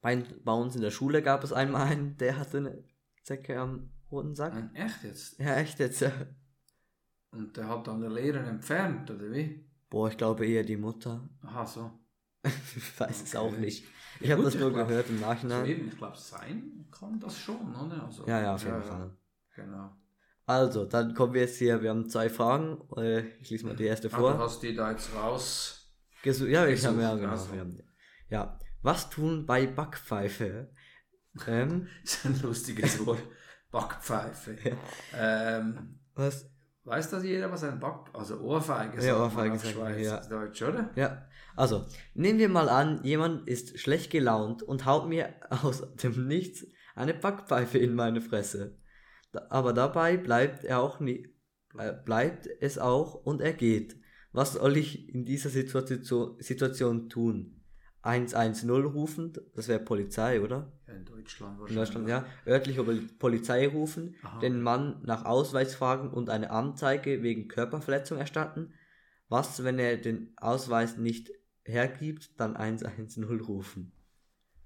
Bei, 0.00 0.16
bei 0.44 0.52
uns 0.52 0.76
in 0.76 0.82
der 0.82 0.90
Schule 0.90 1.22
gab 1.22 1.42
es 1.44 1.52
einmal 1.52 1.86
einen, 1.88 2.16
der 2.18 2.38
hatte 2.38 2.58
eine 2.58 2.84
Zecke 3.22 3.58
am 3.58 3.90
Hodensack. 4.10 4.54
Nein, 4.54 4.74
echt 4.74 5.02
jetzt? 5.04 5.38
Ja, 5.40 5.56
echt 5.56 5.78
jetzt. 5.80 6.00
ja. 6.00 6.12
Und 7.30 7.56
der 7.56 7.68
hat 7.68 7.86
dann 7.86 8.00
der 8.00 8.10
Lehrer 8.10 8.44
entfernt, 8.46 9.10
oder 9.10 9.30
wie? 9.30 9.66
Boah, 9.90 10.08
ich 10.08 10.16
glaube 10.16 10.46
eher 10.46 10.62
die 10.64 10.76
Mutter. 10.76 11.28
Aha, 11.42 11.66
so. 11.66 11.90
Ich 12.44 12.52
weiß 13.00 13.22
es 13.22 13.34
Okay. 13.34 13.38
auch 13.38 13.58
nicht. 13.58 13.84
Ich 14.20 14.28
Ja, 14.28 14.34
habe 14.36 14.44
das 14.44 14.54
nur 14.54 14.70
glaub- 14.72 14.88
gehört 14.88 15.08
im 15.10 15.20
Nachhinein. 15.20 15.66
eben, 15.66 15.88
ich 15.88 15.96
glaube, 15.96 16.16
sein 16.16 16.86
kann 16.90 17.18
das 17.20 17.38
schon, 17.38 17.74
oder? 17.74 18.04
Also, 18.04 18.26
Ja, 18.26 18.40
ja, 18.40 18.54
auf 18.54 18.64
jeden 18.64 18.82
Fall. 18.82 19.10
Genau. 19.54 19.90
Also, 20.48 20.86
dann 20.86 21.12
kommen 21.14 21.34
wir 21.34 21.42
jetzt 21.42 21.58
hier. 21.58 21.82
Wir 21.82 21.90
haben 21.90 22.08
zwei 22.08 22.30
Fragen. 22.30 22.78
Äh, 22.96 23.24
Ich 23.40 23.50
lese 23.50 23.66
mal 23.66 23.76
die 23.76 23.84
erste 23.84 24.08
Ah, 24.08 24.16
du 24.16 24.22
vor. 24.22 24.38
hast 24.38 24.62
die 24.62 24.74
da 24.74 24.90
jetzt 24.90 25.14
raus. 25.14 25.92
Gesu 26.22 26.46
ja, 26.46 26.66
ich 26.66 26.84
habe 26.86 27.02
ja, 27.02 27.14
genau. 27.14 27.30
also. 27.32 27.48
Ja, 28.30 28.58
was 28.82 29.10
tun 29.10 29.44
bei 29.44 29.66
Backpfeife? 29.66 30.70
Ähm, 31.46 31.88
Das 32.02 32.14
ist 32.14 32.24
ein 32.24 32.40
lustiges 32.42 32.98
Wort. 33.06 33.18
Backpfeife. 33.70 34.56
ähm, 35.14 36.00
was? 36.14 36.50
weiß 36.84 37.10
das 37.10 37.22
jeder, 37.24 37.52
was 37.52 37.64
ein 37.64 37.78
Back... 37.78 38.06
Also 38.14 38.40
Ohrfeige 38.40 38.96
Ja, 38.96 39.02
sagt 39.02 39.18
man 39.18 39.50
Ohrfeige 39.50 39.58
sagt 39.58 39.76
man, 39.78 39.92
Schweizerdeutsch, 39.92 40.62
oder? 40.62 40.90
Ja, 40.96 41.26
also, 41.54 41.84
nehmen 42.14 42.38
wir 42.38 42.48
mal 42.48 42.70
an, 42.70 43.04
jemand 43.04 43.46
ist 43.46 43.78
schlecht 43.78 44.10
gelaunt 44.10 44.62
und 44.62 44.86
haut 44.86 45.06
mir 45.06 45.34
aus 45.50 45.82
dem 45.96 46.26
Nichts 46.26 46.66
eine 46.94 47.12
Backpfeife 47.12 47.76
in 47.76 47.94
meine 47.94 48.22
Fresse. 48.22 48.78
Aber 49.50 49.72
dabei 49.72 50.16
bleibt 50.16 50.64
er 50.64 50.80
auch 50.80 51.00
nie, 51.00 51.28
äh, 51.78 51.92
bleibt 52.04 52.48
es 52.60 52.78
auch 52.78 53.14
und 53.14 53.40
er 53.40 53.52
geht. 53.52 53.96
Was 54.32 54.54
soll 54.54 54.76
ich 54.76 55.08
in 55.14 55.24
dieser 55.24 55.50
Situation, 55.50 56.36
Situation 56.40 57.08
tun? 57.08 57.54
110 58.02 58.70
rufen, 58.86 59.32
das 59.54 59.68
wäre 59.68 59.80
Polizei, 59.80 60.40
oder? 60.40 60.72
Ja, 60.86 60.94
in 60.94 61.04
Deutschland 61.04 61.54
In 61.56 61.60
wahrscheinlich. 61.60 61.84
Deutschland, 61.88 62.08
ja. 62.08 62.24
Örtliche 62.46 62.84
Pol- 62.84 63.08
Polizei 63.18 63.66
rufen, 63.68 64.14
Aha. 64.22 64.38
den 64.38 64.62
Mann 64.62 65.02
nach 65.04 65.24
Ausweis 65.24 65.74
fragen 65.74 66.10
und 66.10 66.30
eine 66.30 66.50
Anzeige 66.50 67.22
wegen 67.22 67.48
Körperverletzung 67.48 68.16
erstatten. 68.18 68.72
Was, 69.28 69.62
wenn 69.64 69.78
er 69.78 69.96
den 69.98 70.32
Ausweis 70.38 70.96
nicht 70.96 71.30
hergibt, 71.64 72.40
dann 72.40 72.56
110 72.56 73.24
rufen. 73.24 73.92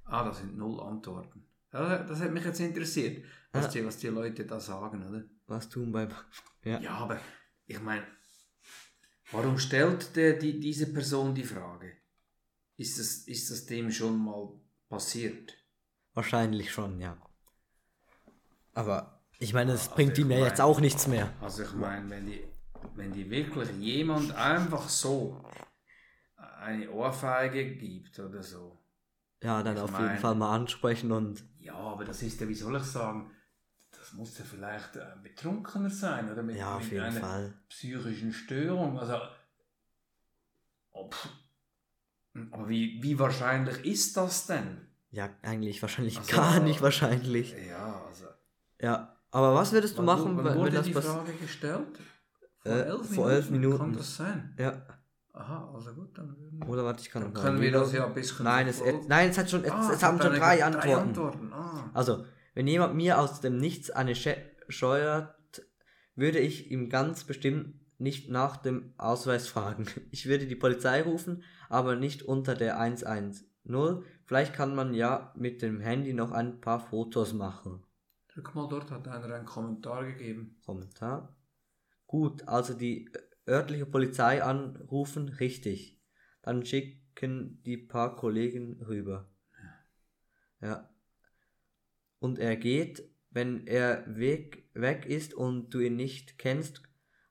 Ah, 0.05 0.25
das 0.25 0.39
sind 0.39 0.57
null 0.57 0.79
Antworten. 0.81 1.45
Ja, 1.73 2.05
das 2.05 2.21
hat 2.21 2.33
mich 2.33 2.45
jetzt 2.45 2.61
interessiert, 2.61 3.25
was, 3.53 3.69
die, 3.73 3.85
was 3.85 3.99
die 3.99 4.09
Leute 4.09 4.45
da 4.47 4.59
sagen, 4.61 5.07
oder? 5.09 5.25
Was 5.47 5.69
tun 5.69 5.93
bei 5.93 6.09
ja. 6.65 6.81
Ja, 6.81 6.93
aber 6.95 7.21
ich 7.67 7.81
meine, 7.81 8.07
warum 9.31 9.59
stellt 9.59 10.17
der, 10.17 10.35
die, 10.39 10.59
diese 10.61 10.93
Person 10.93 11.35
die 11.35 11.45
Frage? 11.45 11.93
Ist 12.77 12.99
das, 12.99 13.19
ist 13.29 13.51
das 13.51 13.67
dem 13.67 13.91
schon 13.91 14.19
mal 14.25 14.49
passiert? 14.89 15.55
Wahrscheinlich 16.15 16.73
schon, 16.73 17.01
ja. 17.01 17.17
Aber 18.75 19.21
ich 19.39 19.53
meine, 19.53 19.73
es 19.73 19.83
Also 19.83 19.95
bringt 19.97 20.19
ihm 20.19 20.31
ja 20.31 20.39
mein- 20.39 20.49
jetzt 20.49 20.61
auch 20.61 20.81
nichts 20.81 21.07
mehr. 21.07 21.33
Also 21.41 21.63
ich 21.65 21.73
meine, 21.75 22.09
wenn 22.11 22.27
die, 22.27 22.45
wenn 22.95 23.13
die 23.13 23.29
wirklich 23.31 23.71
jemand 23.79 24.33
einfach 24.33 24.89
so 24.89 25.45
eine 26.37 26.91
Ohrfeige 26.91 27.77
gibt 27.77 28.19
oder 28.19 28.43
so. 28.43 28.79
Ja, 29.43 29.63
dann 29.63 29.77
Ich 29.77 29.83
auf 29.83 29.91
mein- 29.93 30.03
jeden 30.03 30.19
Fall 30.19 30.35
mal 30.35 30.55
ansprechen 30.55 31.13
und 31.13 31.45
Ja, 31.59 31.75
aber 31.75 32.05
das 32.05 32.23
ist 32.23 32.41
ja, 32.41 32.49
wie 32.49 32.55
soll 32.55 32.77
ich 32.77 32.83
sagen, 32.85 33.31
das 33.31 33.42
muss 34.15 34.39
ja 34.39 34.45
vielleicht 34.45 34.97
ein 34.99 35.23
Betrunkener 35.23 35.91
sein 35.91 36.31
oder 36.31 36.43
mit, 36.43 36.57
ja, 36.57 36.79
mit 36.79 36.99
einer 36.99 37.13
Fall. 37.13 37.55
psychischen 37.69 38.33
Störung. 38.33 38.99
Also, 38.99 39.19
ob, 40.93 41.15
aber 42.51 42.69
wie, 42.69 43.03
wie 43.03 43.19
wahrscheinlich 43.19 43.85
ist 43.85 44.17
das 44.17 44.47
denn? 44.47 44.87
Ja, 45.11 45.31
eigentlich 45.43 45.81
wahrscheinlich 45.83 46.19
Also, 46.19 46.37
gar 46.37 46.57
äh, 46.57 46.61
nicht 46.61 46.81
wahrscheinlich. 46.83 47.55
Ja, 47.69 48.03
also. 48.07 48.27
Ja, 48.81 49.17
aber 49.31 49.55
was 49.55 49.73
würdest 49.73 49.99
du 49.99 50.03
machen, 50.03 50.37
wenn, 50.39 50.55
wurde 50.55 50.73
wenn 50.73 50.75
das 50.75 50.87
die? 50.87 50.95
Frage 50.95 51.33
gestellt? 51.35 52.01
Äh, 52.65 52.97
vor 52.99 53.31
elf 53.31 53.51
Minuten. 53.51 53.79
Kann 53.79 53.93
das 53.93 54.17
sein? 54.17 54.55
Ja, 54.59 54.87
Aha, 55.35 55.73
also 55.75 55.95
gut, 55.95 56.17
dann 56.19 56.37
würden 56.37 56.63
oder 56.65 56.85
warte, 56.85 57.01
ich 57.01 57.11
kann 57.11 57.33
Ja 62.55 62.57
wenn 62.57 62.67
jemand 62.67 62.95
mir 62.95 63.19
aus 63.19 63.41
dem 63.41 63.57
Nichts 63.57 63.91
eine 63.91 64.15
Sche 64.15 64.37
scheuert, 64.69 65.35
würde 66.15 66.39
ich 66.39 66.71
ihm 66.71 66.89
ganz 66.89 67.25
bestimmt 67.25 67.75
nicht 67.99 68.31
nach 68.31 68.57
dem 68.57 68.95
Ausweis 68.99 69.49
fragen. 69.49 69.87
Ich 70.11 70.27
würde 70.27 70.47
die 70.47 70.57
Polizei 70.57 71.03
rufen, 71.03 71.43
aber 71.69 71.97
nicht 71.97 72.23
unter 72.23 72.55
der 72.55 72.79
110. 72.79 73.47
Vielleicht 74.27 74.55
kann 74.55 74.75
man 74.75 74.93
ja 74.93 75.33
mit 75.37 75.63
dem 75.63 75.81
Handy 75.81 76.13
noch 76.13 76.33
ein 76.33 76.61
paar 76.61 76.81
Fotos 76.81 77.33
machen. 77.33 77.85
Drück 78.29 78.55
mal 78.55 78.69
dort, 78.69 78.91
hat 78.91 79.09
einer 79.09 79.35
einen 79.35 79.47
Kommentar 79.47 80.05
gegeben. 80.05 80.59
Kommentar. 80.65 81.37
Gut, 82.07 82.49
also 82.49 82.75
die 82.75 83.11
örtliche 83.49 83.87
Polizei 83.87 84.43
anrufen, 84.43 85.29
richtig. 85.29 86.01
Dann 86.43 86.65
schicken 86.65 87.63
die 87.65 87.77
paar 87.77 88.17
Kollegen 88.17 88.83
rüber. 88.83 89.31
Ja. 90.61 90.92
Und 92.23 92.39
er 92.39 92.55
geht, 92.55 93.03
wenn 93.31 93.67
er 93.67 94.05
weg, 94.07 94.69
weg 94.75 95.07
ist 95.07 95.35
und 95.35 95.75
du 95.75 95.81
ihn 95.81 95.97
nicht 95.97 96.39
kennst, 96.39 96.81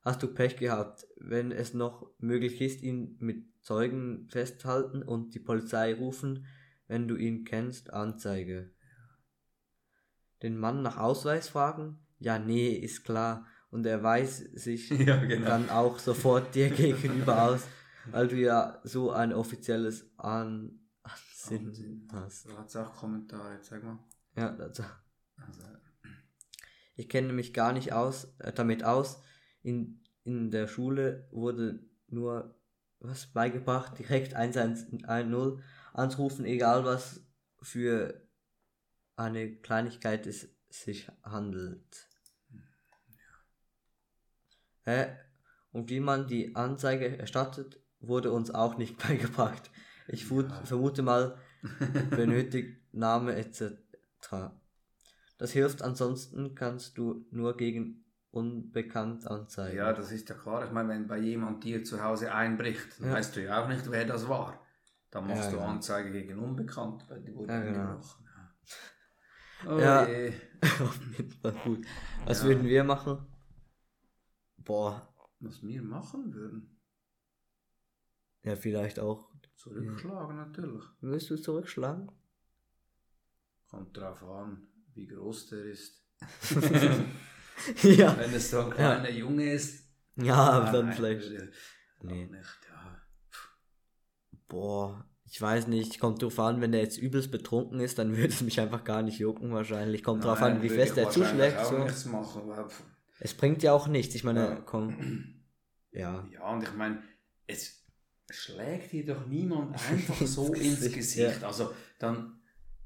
hast 0.02 0.22
du 0.22 0.26
Pech 0.26 0.58
gehabt. 0.58 1.06
Wenn 1.16 1.50
es 1.50 1.72
noch 1.72 2.10
möglich 2.18 2.60
ist, 2.60 2.82
ihn 2.82 3.16
mit 3.18 3.46
Zeugen 3.62 4.28
festhalten 4.28 5.02
und 5.02 5.34
die 5.34 5.38
Polizei 5.38 5.94
rufen, 5.94 6.44
wenn 6.88 7.08
du 7.08 7.16
ihn 7.16 7.44
kennst, 7.44 7.90
Anzeige. 7.90 8.70
Den 10.42 10.58
Mann 10.58 10.82
nach 10.82 10.98
Ausweis 10.98 11.48
fragen? 11.48 12.06
Ja, 12.18 12.38
nee, 12.38 12.72
ist 12.72 13.02
klar. 13.02 13.46
Und 13.70 13.86
er 13.86 14.02
weiß 14.02 14.40
sich 14.40 14.90
Ja, 15.06 15.24
genau. 15.24 15.46
dann 15.46 15.70
auch 15.70 15.98
sofort 15.98 16.54
dir 16.54 16.68
gegenüber 16.68 17.44
aus, 17.44 17.62
weil 18.10 18.28
du 18.28 18.36
ja 18.36 18.78
so 18.84 19.10
ein 19.10 19.32
offizielles 19.32 20.10
An 20.18 20.80
Ansinnen 21.02 22.06
hast. 22.12 22.46
Da 22.46 22.58
hat 22.58 22.68
es 22.68 22.76
auch 22.76 22.92
Kommentare, 22.94 23.58
zeig 23.62 23.82
mal. 23.82 23.98
Ja, 24.36 24.56
also, 24.56 24.82
Also, 25.36 25.62
ich 26.94 27.08
kenne 27.08 27.32
mich 27.32 27.52
gar 27.54 27.72
nicht 27.72 27.92
aus, 27.92 28.34
äh, 28.38 28.52
damit 28.52 28.84
aus. 28.84 29.20
In, 29.62 30.02
in 30.24 30.50
der 30.50 30.66
Schule 30.66 31.28
wurde 31.30 31.80
nur 32.08 32.54
was 33.00 33.26
beigebracht, 33.26 33.98
direkt 33.98 34.34
110 34.34 35.04
anrufen, 35.92 36.44
egal 36.44 36.84
was 36.84 37.20
für 37.60 38.26
eine 39.16 39.56
Kleinigkeit 39.56 40.26
es 40.26 40.48
sich 40.70 41.08
handelt. 41.22 42.08
Äh, 44.84 45.08
und 45.72 45.90
wie 45.90 46.00
man 46.00 46.26
die 46.26 46.54
Anzeige 46.54 47.18
erstattet, 47.18 47.80
wurde 48.00 48.32
uns 48.32 48.50
auch 48.50 48.76
nicht 48.76 48.98
beigebracht. 49.06 49.70
Ich 50.08 50.28
Ja. 50.30 50.64
vermute 50.64 51.02
mal, 51.02 51.38
benötigt 52.10 52.92
Name 52.92 53.34
etc. 53.36 53.81
Das 55.38 55.50
hilft, 55.52 55.82
ansonsten 55.82 56.54
kannst 56.54 56.96
du 56.98 57.26
nur 57.30 57.56
gegen 57.56 58.04
unbekannt 58.30 59.26
anzeigen. 59.26 59.76
ja, 59.76 59.92
das 59.92 60.10
ist 60.12 60.28
ja 60.28 60.34
klar. 60.34 60.64
Ich 60.64 60.70
meine, 60.70 60.88
wenn 60.90 61.06
bei 61.06 61.18
jemand 61.18 61.64
dir 61.64 61.84
zu 61.84 62.02
Hause 62.02 62.32
einbricht, 62.32 63.00
dann 63.00 63.08
Ja. 63.08 63.14
weißt 63.14 63.36
du 63.36 63.42
ja 63.44 63.62
auch 63.62 63.68
nicht, 63.68 63.90
wer 63.90 64.04
das 64.04 64.28
war. 64.28 64.60
Dann 65.10 65.26
machst 65.26 65.44
Ja, 65.44 65.50
du 65.50 65.56
genau. 65.58 65.68
Anzeige 65.68 66.12
gegen 66.12 66.38
Unbekannt, 66.38 67.04
weil 67.08 67.20
die 67.22 67.34
wurde 67.34 67.52
Ja, 67.52 67.60
genau. 67.62 67.80
eingebrochen. 67.80 68.26
Oh 69.66 69.78
Ja. 69.78 70.06
je. 70.08 70.32
Auf 70.80 71.00
jeden 71.16 71.30
Fall 71.30 71.52
gut. 71.64 71.86
Was 72.24 72.42
würden 72.44 72.64
wir 72.64 72.82
machen? 72.84 73.26
Boah, 74.56 75.08
Was 75.40 75.62
wir 75.62 75.82
machen 75.82 76.32
würden. 76.34 76.80
ja, 78.44 78.56
vielleicht 78.56 78.98
auch. 78.98 79.30
Zurückschlagen 79.56 80.36
natürlich. 80.36 80.84
Willst 81.00 81.30
du 81.30 81.36
zurückschlagen? 81.36 82.10
Kommt 83.72 83.96
drauf 83.96 84.22
an, 84.22 84.68
wie 84.94 85.06
groß 85.06 85.48
der 85.48 85.64
ist. 85.64 86.04
ja. 87.82 88.16
Wenn 88.18 88.34
es 88.34 88.50
so 88.50 88.60
ein 88.60 88.70
kleiner 88.70 89.10
Junge 89.10 89.50
ist. 89.50 89.88
Ja, 90.16 90.34
aber 90.36 90.70
dann 90.72 90.86
nein, 90.86 90.94
vielleicht. 90.94 91.30
Nee. 92.02 92.26
Nicht, 92.26 92.58
ja. 92.70 93.00
Boah, 94.46 95.06
ich 95.24 95.40
weiß 95.40 95.68
nicht. 95.68 95.98
Kommt 95.98 96.20
drauf 96.22 96.38
an, 96.38 96.60
wenn 96.60 96.72
der 96.72 96.82
jetzt 96.82 96.98
übelst 96.98 97.30
betrunken 97.30 97.80
ist, 97.80 97.98
dann 97.98 98.14
würde 98.14 98.28
es 98.28 98.42
mich 98.42 98.60
einfach 98.60 98.84
gar 98.84 99.00
nicht 99.00 99.18
jucken 99.18 99.52
wahrscheinlich. 99.52 100.04
Kommt 100.04 100.24
drauf 100.24 100.40
Nein, 100.40 100.56
an, 100.56 100.62
wie 100.62 100.68
fest 100.68 100.98
er 100.98 101.06
wahrscheinlich 101.06 101.54
zuschlägt. 101.56 101.94
So. 101.94 102.10
machen, 102.10 102.52
Es 103.20 103.32
bringt 103.32 103.62
ja 103.62 103.72
auch 103.72 103.88
nichts. 103.88 104.14
Ich 104.14 104.22
meine, 104.24 104.40
Ja. 104.40 104.54
komm. 104.56 105.38
Ja. 105.94 106.26
ja, 106.30 106.50
und 106.50 106.62
ich 106.62 106.72
meine, 106.74 107.02
es 107.46 107.84
schlägt 108.30 108.92
dir 108.92 109.04
doch 109.04 109.26
niemand 109.26 109.74
einfach 109.90 110.26
so 110.26 110.54
Ins 110.54 110.80
Gesicht, 110.80 110.94
Gesicht. 110.94 111.44
Also 111.44 111.70
dann, 111.98 112.41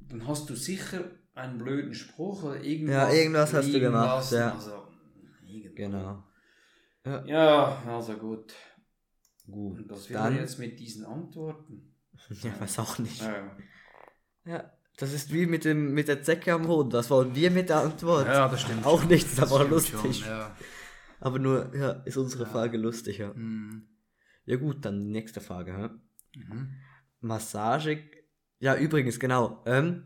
dann 0.09 0.27
hast 0.27 0.49
du 0.51 0.55
sicher 0.55 1.05
einen 1.35 1.59
blöden 1.59 1.95
Spruch 1.95 2.43
oder 2.45 2.63
irgendwas. 2.63 2.95
Ja, 2.95 3.11
irgendwas 3.13 3.53
hast 3.53 3.73
du 3.73 3.81
gemacht, 3.81 4.07
lassen. 4.07 4.35
ja. 4.37 4.53
Also. 4.53 4.83
Genau. 5.75 6.23
Ja, 7.27 7.83
also 7.87 8.15
gut. 8.17 8.55
Gut. 9.47 9.79
Und 9.79 9.91
was 9.91 10.09
will 10.09 10.17
Dann- 10.17 10.37
jetzt 10.37 10.59
mit 10.59 10.79
diesen 10.81 11.05
Antworten? 11.05 11.93
Ja, 12.43 12.59
weiß 12.61 12.79
auch 12.81 12.99
nicht. 12.99 13.21
Ja, 13.23 13.57
Ja, 14.47 14.73
das 14.97 15.13
ist 15.13 15.33
wie 15.33 15.45
mit, 15.47 15.65
dem, 15.67 15.93
mit 15.93 16.09
der 16.09 16.23
Zecke 16.23 16.53
am 16.55 16.67
Hund. 16.67 16.93
Was 16.95 17.11
wollen 17.11 17.35
wir 17.35 17.51
mit 17.51 17.69
der 17.69 17.79
Antwort? 17.81 18.27
ja 18.27 18.49
das 18.49 18.63
stimmt. 18.63 18.85
Auch 18.87 19.01
schon. 19.01 19.11
nichts, 19.11 19.37
Das 19.37 19.51
aber 19.53 19.61
stimmt 19.67 19.71
lustig. 19.71 20.19
Schon, 20.21 20.29
ja. 20.29 20.57
Aber 21.21 21.39
nur, 21.39 21.75
ja, 21.77 21.91
ist 22.05 22.17
unsere 22.17 22.45
Ja. 22.45 22.49
Frage 22.51 22.79
lustig, 22.79 23.19
ja. 23.19 23.33
Mhm. 23.35 23.87
Ja 24.47 24.57
gut, 24.57 24.85
dann 24.85 25.01
die 25.01 25.11
nächste 25.11 25.41
Frage. 25.41 25.77
Hä? 25.77 26.39
Mhm. 26.39 26.71
Massage. 27.21 27.99
Ja, 28.59 28.77
übrigens, 28.77 29.21
genau. 29.21 29.63
Ähm, 29.67 30.05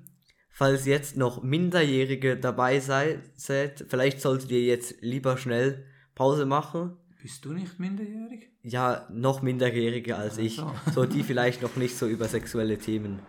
falls 0.51 0.87
jetzt 0.87 1.17
noch 1.17 1.43
Minderjährige 1.43 2.37
dabei 2.37 2.81
sei, 2.81 3.21
seid, 3.35 3.87
vielleicht 3.89 4.21
solltet 4.21 4.51
ihr 4.51 4.63
jetzt 4.63 5.01
lieber 5.01 5.37
schnell 5.37 5.87
Pause 6.15 6.47
machen. 6.47 6.97
Bist 7.23 7.45
du 7.45 7.53
nicht 7.53 7.79
minderjährig? 7.79 8.51
Ja, 8.63 9.07
noch 9.11 9.43
Minderjährige 9.43 10.17
als 10.17 10.35
Ach 10.35 10.43
ich. 10.43 10.57
so. 10.57 10.75
So, 10.93 11.07
die 11.07 11.23
vielleicht 11.25 11.63
noch 11.63 11.77
nicht 11.77 11.97
so 11.97 12.07
über 12.07 12.27
sexuelle 12.29 12.79
Themen 12.79 13.21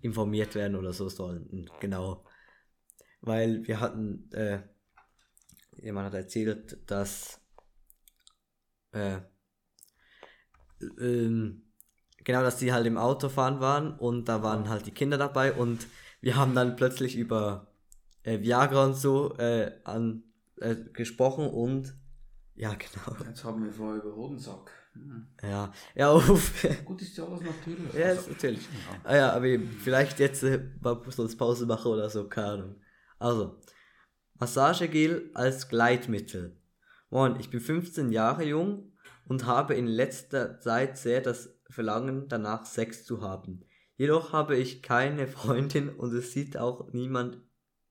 informiert 0.00 0.54
werden 0.54 0.76
oder 0.76 0.92
so 0.92 1.08
sollten. 1.08 1.66
Genau. 1.80 2.24
Weil 3.20 3.66
wir 3.66 3.80
hatten, 3.80 4.30
äh, 4.32 4.62
jemand 5.76 6.06
hat 6.06 6.14
erzählt, 6.14 6.78
dass, 6.90 7.40
äh, 8.92 9.20
ähm, 11.00 11.67
genau, 12.28 12.42
dass 12.42 12.58
die 12.58 12.74
halt 12.74 12.86
im 12.86 12.98
Auto 12.98 13.30
fahren 13.30 13.58
waren 13.58 13.94
und 13.94 14.28
da 14.28 14.42
waren 14.42 14.68
halt 14.68 14.84
die 14.84 14.90
Kinder 14.90 15.16
dabei 15.16 15.54
und 15.54 15.86
wir 16.20 16.36
haben 16.36 16.54
dann 16.54 16.76
plötzlich 16.76 17.16
über 17.16 17.68
äh, 18.22 18.42
Viagra 18.42 18.84
und 18.84 18.94
so 18.94 19.34
äh, 19.38 19.72
an, 19.84 20.24
äh, 20.56 20.76
gesprochen 20.92 21.48
und 21.48 21.94
ja, 22.54 22.74
genau. 22.74 23.16
Jetzt 23.24 23.44
haben 23.44 23.64
wir 23.64 23.72
vorher 23.72 24.02
über 24.02 24.14
Hodensack. 24.14 24.70
Mhm. 24.92 25.28
Ja, 25.42 25.72
ja, 25.94 26.10
auf. 26.10 26.52
Gut 26.84 27.00
ist 27.00 27.16
ja 27.16 27.24
alles 27.24 27.40
natürlich. 27.40 27.94
ja, 27.94 28.06
Also, 28.08 28.20
ist 28.20 28.28
natürlich. 28.28 28.62
ja. 28.62 29.00
Ah 29.04 29.16
ja, 29.16 29.32
aber 29.32 29.46
vielleicht 29.82 30.18
jetzt 30.18 30.42
äh, 30.42 30.60
mal 30.82 31.00
sonst 31.08 31.36
Pause 31.38 31.64
mache 31.64 31.88
oder 31.88 32.10
so, 32.10 32.28
keine 32.28 32.48
Ahnung. 32.48 32.80
Also, 33.18 33.58
Massagegel 34.38 35.30
als 35.32 35.68
Gleitmittel. 35.68 36.60
Moin, 37.08 37.40
ich 37.40 37.48
bin 37.48 37.60
15 37.60 38.12
Jahre 38.12 38.44
jung 38.44 38.92
und 39.26 39.46
habe 39.46 39.74
in 39.74 39.86
letzter 39.86 40.60
Zeit 40.60 40.98
sehr 40.98 41.22
das 41.22 41.57
Verlangen 41.68 42.28
danach, 42.28 42.64
Sex 42.64 43.04
zu 43.04 43.20
haben. 43.20 43.64
Jedoch 43.96 44.32
habe 44.32 44.56
ich 44.56 44.82
keine 44.82 45.26
Freundin 45.26 45.88
und 45.88 46.14
es 46.14 46.32
sieht 46.32 46.56
auch 46.56 46.92
niemand 46.92 47.38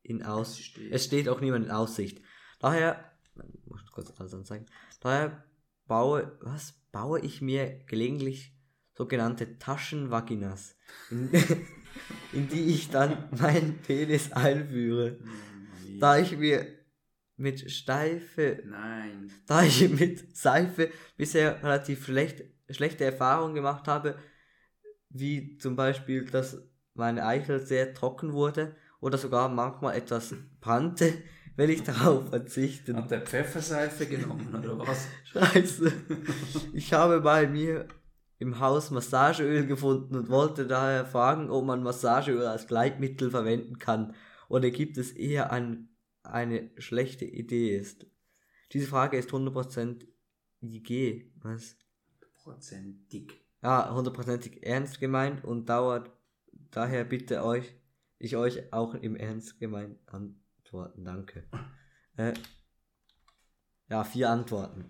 in 0.04 0.24
Aussicht. 0.24 0.72
steht. 0.72 0.92
Es 0.92 1.06
steht 1.06 1.30
auch 1.30 1.42
niemand 1.42 1.66
in 1.66 1.72
Aussicht. 1.72 2.22
Daher, 2.60 3.12
ich 3.54 3.66
muss 3.66 3.86
kurz 3.92 4.12
alles 4.20 4.34
anzeigen. 4.34 4.66
Daher 5.02 5.44
baue, 5.86 6.38
was 6.42 6.74
baue 6.92 7.20
ich 7.20 7.42
mir 7.42 7.80
gelegentlich 7.86 8.54
sogenannte 8.94 9.60
Taschenvaginas, 9.60 10.76
in, 11.12 11.30
in 12.34 12.48
die 12.50 12.74
ich 12.74 12.90
dann 12.90 13.30
meinen 13.38 13.78
Penis 13.80 14.32
einführe. 14.32 15.20
Mhm. 15.22 16.00
Da 16.00 16.18
ich 16.18 16.36
mir 16.38 16.66
mit 17.36 17.70
steife, 17.70 18.64
Nein. 18.66 19.32
da 19.46 19.62
ich 19.64 19.88
mit 19.90 20.36
Seife 20.36 20.90
bisher 21.16 21.62
relativ 21.64 22.06
schlecht, 22.06 22.44
schlechte 22.70 23.06
Erfahrungen 23.06 23.56
gemacht 23.56 23.88
habe, 23.88 24.16
wie 25.10 25.58
zum 25.58 25.76
Beispiel, 25.76 26.26
dass 26.26 26.62
meine 26.94 27.26
Eichel 27.26 27.66
sehr 27.66 27.94
trocken 27.94 28.34
wurde 28.34 28.76
oder 29.00 29.18
sogar 29.18 29.50
manchmal 29.50 29.96
etwas 29.96 30.34
brannte, 30.60 31.14
will 31.56 31.70
ich 31.70 31.84
darauf 31.84 32.30
verzichten. 32.30 32.98
Hat 32.98 33.12
der 33.12 33.22
Pfefferseife 33.22 34.06
genommen 34.06 34.54
oder 34.54 34.78
was? 34.80 35.08
Scheiße. 35.26 35.92
Ich 36.74 36.94
habe 36.94 37.22
bei 37.22 37.48
mir 37.48 37.88
im 38.40 38.60
Haus 38.60 38.92
Massageöl 38.92 39.66
gefunden 39.66 40.16
und 40.16 40.30
wollte 40.30 40.68
daher 40.68 41.06
fragen, 41.06 41.50
ob 41.50 41.66
man 41.66 41.82
Massageöl 41.82 42.46
als 42.46 42.68
Gleitmittel 42.68 43.32
verwenden 43.32 43.80
kann 43.80 44.14
oder 44.50 44.70
gibt 44.70 44.98
es 44.98 45.12
eher 45.12 45.52
ein, 45.52 45.90
eine 46.24 46.70
schlechte 46.78 47.26
Idee 47.26 47.76
ist. 47.76 48.06
Diese 48.74 48.88
Frage 48.88 49.18
ist 49.18 49.32
100% 49.32 50.06
IG. 50.62 51.32
Was? 51.42 51.78
Prozentig. 52.48 53.34
Ja, 53.62 53.94
hundertprozentig 53.94 54.66
ernst 54.66 55.02
gemeint 55.02 55.44
und 55.44 55.68
dauert 55.68 56.10
daher 56.72 57.04
bitte 57.04 57.44
euch, 57.44 57.76
ich 58.20 58.38
euch 58.38 58.72
auch 58.72 58.94
im 58.94 59.18
Ernst 59.18 59.60
gemeint 59.60 59.98
antworten. 60.08 61.04
Danke. 61.04 61.44
Äh, 62.16 62.34
ja, 63.90 64.04
vier 64.06 64.30
Antworten. 64.30 64.90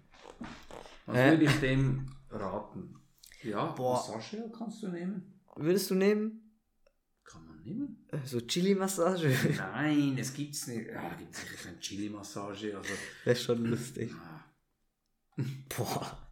Was 1.07 1.17
Äh. 1.17 1.31
würde 1.31 1.45
ich 1.45 1.59
dem 1.59 2.11
raten? 2.29 2.95
Ja, 3.41 3.65
Boah. 3.71 3.93
Massage 3.93 4.51
kannst 4.55 4.83
du 4.83 4.89
nehmen. 4.89 5.41
Würdest 5.55 5.89
du 5.89 5.95
nehmen? 5.95 6.59
Kann 7.23 7.43
man 7.47 7.63
nehmen? 7.63 8.05
Äh, 8.11 8.19
So 8.23 8.39
Chili-Massage? 8.39 9.33
Nein, 9.57 10.15
es 10.19 10.31
gibt's 10.33 10.67
nicht. 10.67 10.87
Ja, 10.89 11.09
gibt 11.15 11.33
sicher 11.33 11.55
keine 11.63 11.79
Chili-Massage. 11.79 12.77
Also, 12.77 12.93
Wäre 13.23 13.35
schon 13.35 13.65
lustig. 13.65 14.11
ah, 14.15 14.45
Boah. 15.75 16.23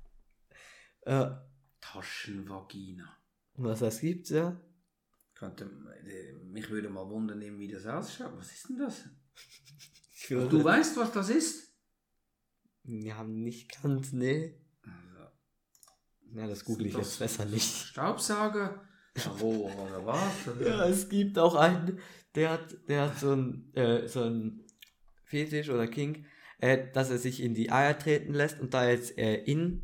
Äh, 1.05 1.29
Taschenvagina. 1.79 3.17
was 3.55 3.79
das 3.79 4.01
gibt's, 4.01 4.31
ja? 4.31 4.59
Könnte, 5.35 5.65
äh, 6.05 6.33
mich 6.45 6.69
würde 6.69 6.89
mal 6.89 7.09
wundern, 7.09 7.41
wie 7.41 7.67
das 7.67 7.85
ausschaut. 7.85 8.35
Was 8.37 8.51
ist 8.51 8.69
denn 8.69 8.79
das? 8.79 9.05
Ach, 10.25 10.49
du 10.49 10.63
weißt, 10.63 10.97
was 10.97 11.11
das 11.11 11.29
ist? 11.29 11.73
Haben 12.87 13.43
nicht 13.43 13.81
ganz, 13.81 14.11
nee. 14.13 14.55
Also, 14.83 15.31
Ja, 16.33 16.47
das 16.47 16.65
google 16.65 16.87
ich 16.87 16.95
jetzt 16.95 17.19
besser 17.19 17.45
nicht. 17.45 17.63
Staubsauger? 17.87 18.87
Rohr 19.39 19.73
oder 19.75 20.05
was? 20.05 20.47
Oder? 20.47 20.67
Ja, 20.67 20.85
es 20.87 21.07
gibt 21.07 21.37
auch 21.39 21.55
einen, 21.55 21.99
der 22.35 22.51
hat, 22.51 22.75
der 22.87 23.03
hat 23.03 23.19
so 23.19 23.33
ein, 23.33 23.73
äh, 23.73 24.07
so 24.07 24.29
Fetisch 25.23 25.69
oder 25.69 25.87
King, 25.87 26.25
äh, 26.59 26.91
dass 26.91 27.09
er 27.09 27.17
sich 27.17 27.41
in 27.41 27.53
die 27.53 27.71
Eier 27.71 27.97
treten 27.97 28.33
lässt 28.33 28.59
und 28.59 28.73
da 28.73 28.89
jetzt 28.89 29.17
äh, 29.17 29.35
in, 29.43 29.81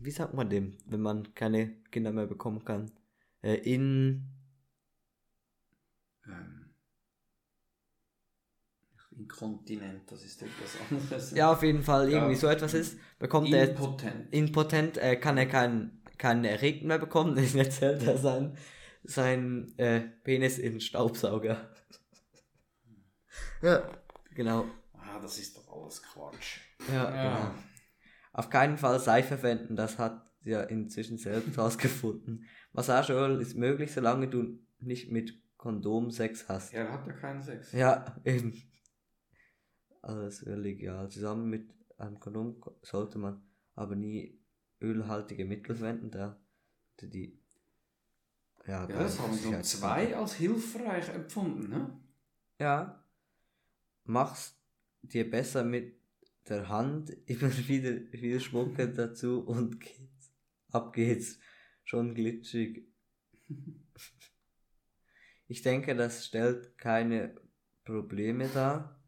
wie 0.00 0.10
sagt 0.10 0.34
man 0.34 0.48
dem, 0.50 0.76
wenn 0.86 1.00
man 1.00 1.34
keine 1.34 1.70
Kinder 1.90 2.12
mehr 2.12 2.26
bekommen 2.26 2.64
kann, 2.64 2.90
äh, 3.42 3.54
in, 3.54 4.26
Ähm, 6.26 6.74
Inkontinent, 9.16 10.10
das 10.10 10.24
ist 10.24 10.40
etwas 10.42 10.76
anderes. 10.90 11.30
ja, 11.32 11.52
auf 11.52 11.62
jeden 11.62 11.82
Fall 11.82 12.08
irgendwie 12.10 12.32
Ja. 12.34 12.38
so 12.38 12.46
etwas 12.46 12.74
ist, 12.74 12.98
bekommt 13.18 13.52
er 13.52 13.66
jetzt 13.66 13.78
Impotent. 13.80 14.32
impotent, 14.34 14.96
äh, 14.98 15.16
kann 15.16 15.36
er 15.36 15.46
keinen 15.46 15.96
keinen 16.16 16.44
Erregten 16.44 16.88
mehr 16.88 16.98
bekommen, 16.98 17.36
jetzt 17.54 17.80
hält 17.80 18.02
er 18.02 18.18
sein, 18.18 18.56
sein 19.02 19.72
äh, 19.78 20.00
Penis 20.22 20.58
in 20.58 20.80
Staubsauger. 20.80 21.70
ja, 23.62 23.90
genau. 24.34 24.66
ah, 24.94 25.18
das 25.20 25.38
ist 25.38 25.56
doch 25.56 25.68
alles 25.82 26.02
Quatsch. 26.02 26.58
Ja, 26.88 26.94
Ja. 27.14 27.38
genau. 27.38 27.54
Auf 28.32 28.50
keinen 28.50 28.78
Fall 28.78 29.00
Seife 29.00 29.36
verwenden, 29.36 29.76
das 29.76 29.98
hat 29.98 30.30
ja 30.42 30.62
inzwischen 30.62 31.18
selbst 31.18 31.58
rausgefunden. 31.58 32.44
Massageöl 32.72 33.40
ist 33.40 33.56
möglich, 33.56 33.92
solange 33.92 34.28
du 34.28 34.58
nicht 34.78 35.10
mit 35.10 35.40
Kondom 35.56 36.10
Sex 36.10 36.48
hast. 36.48 36.72
Er 36.72 36.90
hat 36.92 37.06
ja 37.06 37.12
keinen 37.12 37.42
Sex. 37.42 37.72
Ja, 37.72 38.16
eben. 38.24 38.62
Also 40.00 40.22
das 40.22 40.46
wäre 40.46 40.58
legal. 40.58 41.10
Zusammen 41.10 41.50
mit 41.50 41.74
einem 41.98 42.18
Kondom 42.18 42.62
sollte 42.82 43.18
man 43.18 43.42
aber 43.74 43.94
nie 43.94 44.40
ölhaltige 44.80 45.44
Mittel 45.44 45.76
verwenden, 45.76 46.10
da 46.10 46.40
die 47.02 47.38
ja, 48.66 48.86
Ja, 48.88 48.98
das 48.98 49.18
haben 49.18 49.34
so 49.34 49.60
zwei 49.60 50.16
als 50.16 50.34
hilfreich 50.34 51.08
empfunden, 51.08 51.68
ne? 51.70 52.00
Ja. 52.58 53.04
Mach's 54.04 54.58
dir 55.02 55.30
besser 55.30 55.64
mit 55.64 55.99
der 56.50 56.68
Hand, 56.68 57.10
immer 57.26 57.50
wieder 57.68 58.00
viel 58.10 58.40
Schmucke 58.40 58.88
dazu 58.92 59.40
und 59.40 59.80
geht's. 59.80 60.32
Ab 60.70 60.92
geht's. 60.92 61.38
Schon 61.84 62.14
glitschig. 62.14 62.86
Ich 65.52 65.62
denke, 65.62 65.96
das 65.96 66.26
stellt 66.26 66.78
keine 66.78 67.34
Probleme 67.84 68.46
dar. 68.54 69.00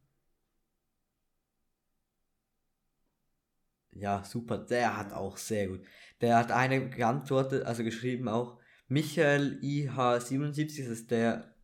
Ja, 3.93 4.25
super. 4.25 4.59
Der 4.59 4.97
hat 4.97 5.13
auch 5.13 5.37
sehr 5.37 5.69
gut. 5.69 5.87
Der 6.21 6.37
hat 6.37 6.51
eine 6.51 6.91
geantwortet, 6.91 7.65
also 7.65 7.85
geschrieben 7.85 8.27
auch. 8.27 8.59
Michael 8.89 9.61
IH77, 9.63 10.79
das 10.79 10.89
ist 10.89 11.11
der, 11.13 11.55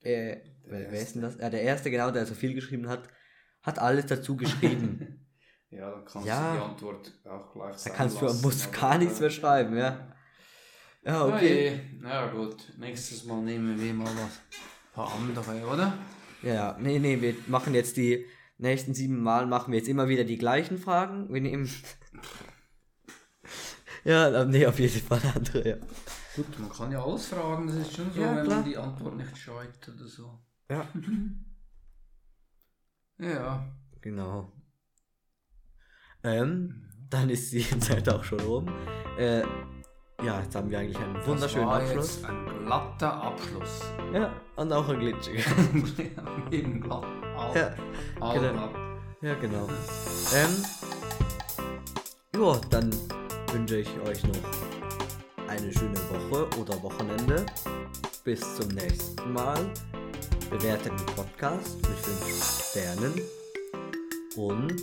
äh, 0.00 0.36
wer, 0.64 0.92
wer 0.92 1.00
ist 1.00 1.14
denn 1.14 1.22
das? 1.22 1.38
Ja, 1.38 1.48
der 1.48 1.62
erste, 1.62 1.90
genau, 1.90 2.10
der 2.10 2.26
so 2.26 2.34
viel 2.34 2.52
geschrieben 2.52 2.88
hat, 2.88 3.08
hat 3.62 3.78
alles 3.78 4.04
dazu 4.04 4.36
geschrieben. 4.36 5.15
Ja, 5.76 5.90
dann 5.90 6.04
kannst 6.04 6.26
Ja. 6.26 6.52
du 6.52 6.58
die 6.58 6.64
Antwort 6.64 7.12
auch 7.28 7.52
gleich 7.52 7.72
Da 7.72 7.78
sein 7.78 7.92
kannst 7.94 8.20
du, 8.20 8.24
lassen, 8.24 8.42
musst 8.42 8.68
aber- 8.68 8.78
gar 8.80 8.98
nichts 8.98 9.20
mehr 9.20 9.30
schreiben, 9.30 9.76
ja. 9.76 10.12
Ja, 11.04 11.24
okay. 11.26 11.34
Okay. 11.36 11.80
Ja, 12.02 12.26
gut. 12.28 12.72
Nächstes 12.78 13.24
Mal 13.24 13.42
nehmen 13.42 13.78
wir 13.80 13.94
mal 13.94 14.06
was. 14.06 14.14
Ein 14.14 14.92
paar 14.94 15.12
andere, 15.14 15.66
oder? 15.66 15.92
Ja, 16.42 16.76
nee, 16.80 16.98
nee, 16.98 17.20
wir 17.20 17.34
machen 17.46 17.74
jetzt 17.74 17.96
die 17.96 18.26
nächsten 18.58 18.94
sieben 18.94 19.22
Mal 19.22 19.46
machen 19.46 19.72
wir 19.72 19.78
jetzt 19.78 19.88
immer 19.88 20.08
wieder 20.08 20.24
die 20.24 20.38
gleichen 20.38 20.78
Fragen. 20.78 21.32
Wir 21.32 21.40
nehmen. 21.42 21.68
ja, 24.04 24.44
nee, 24.44 24.66
auf 24.66 24.78
jeden 24.78 25.00
Fall 25.06 25.20
andere, 25.34 25.68
ja. 25.68 25.76
Gut, 26.36 26.58
man 26.58 26.70
kann 26.70 26.92
ja 26.92 27.02
alles 27.04 27.26
fragen, 27.28 27.66
das 27.66 27.76
ist 27.76 27.96
schon 27.96 28.10
so, 28.12 28.20
Ja, 28.20 28.36
wenn 28.36 28.44
klar. 28.44 28.60
man 28.60 28.64
die 28.68 28.76
Antwort 28.76 29.16
nicht 29.16 29.36
scheut 29.36 29.88
oder 29.94 30.06
so. 30.06 30.38
Ja. 30.70 30.86
Ja. 33.18 33.66
Genau. 34.02 34.52
Ähm, 36.26 36.82
dann 37.08 37.30
ist 37.30 37.52
die 37.52 37.62
Zeit 37.80 38.08
auch 38.08 38.24
schon 38.24 38.40
rum. 38.40 38.66
Äh, 39.18 39.42
ja, 40.24 40.40
jetzt 40.40 40.54
haben 40.56 40.70
wir 40.70 40.78
eigentlich 40.80 40.98
einen 40.98 41.14
wunderschönen 41.26 41.66
das 41.68 41.74
war 41.74 41.80
Abschluss. 41.82 42.16
Jetzt 42.16 42.24
ein 42.24 42.64
glatter 42.64 43.22
Abschluss. 43.22 43.80
Ja, 44.12 44.32
und 44.56 44.72
auch 44.72 44.88
ein 44.88 44.98
glitschiger. 44.98 45.42
Eben 46.50 46.80
glatt. 46.80 47.04
All, 47.36 47.54
Ja, 47.56 47.74
all 48.20 48.40
genau. 48.40 48.52
glatt. 48.68 48.70
ja, 49.20 49.34
genau. 49.34 49.68
Ähm, 50.34 50.64
ja, 52.40 52.60
dann 52.70 52.90
wünsche 53.52 53.76
ich 53.76 53.88
euch 54.06 54.24
noch 54.24 55.48
eine 55.48 55.72
schöne 55.72 55.98
Woche 56.10 56.48
oder 56.58 56.82
Wochenende. 56.82 57.46
Bis 58.24 58.56
zum 58.56 58.68
nächsten 58.68 59.32
Mal. 59.32 59.58
Bewertet 60.50 60.92
den 60.98 61.06
Podcast 61.14 61.76
mit 61.76 61.98
5 61.98 62.70
Sternen. 62.70 63.14
Und 64.36 64.74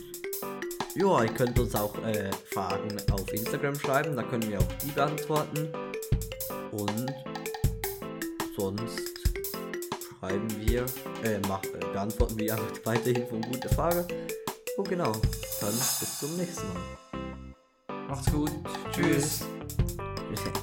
ja, 0.95 1.23
ihr 1.23 1.33
könnt 1.33 1.59
uns 1.59 1.75
auch 1.75 1.95
äh, 2.03 2.29
Fragen 2.51 2.95
auf 3.11 3.31
Instagram 3.33 3.75
schreiben, 3.75 4.15
da 4.15 4.23
können 4.23 4.49
wir 4.49 4.59
auch 4.59 4.73
die 4.83 4.91
beantworten. 4.91 5.69
Und 6.71 7.13
sonst 8.57 9.01
schreiben 10.19 10.47
wir, 10.65 10.85
äh, 11.23 11.39
mach, 11.47 11.63
äh, 11.63 11.91
beantworten 11.91 12.37
wir 12.37 12.53
einfach 12.53 12.85
weiterhin 12.85 13.27
von 13.27 13.41
gute 13.41 13.69
Frage. 13.69 14.07
Und 14.77 14.89
genau, 14.89 15.11
dann 15.61 15.71
bis 15.71 16.19
zum 16.19 16.37
nächsten 16.37 16.67
Mal. 16.67 18.05
Macht's 18.07 18.31
gut. 18.31 18.51
Tschüss. 18.91 19.45
Tschüss. 20.29 20.62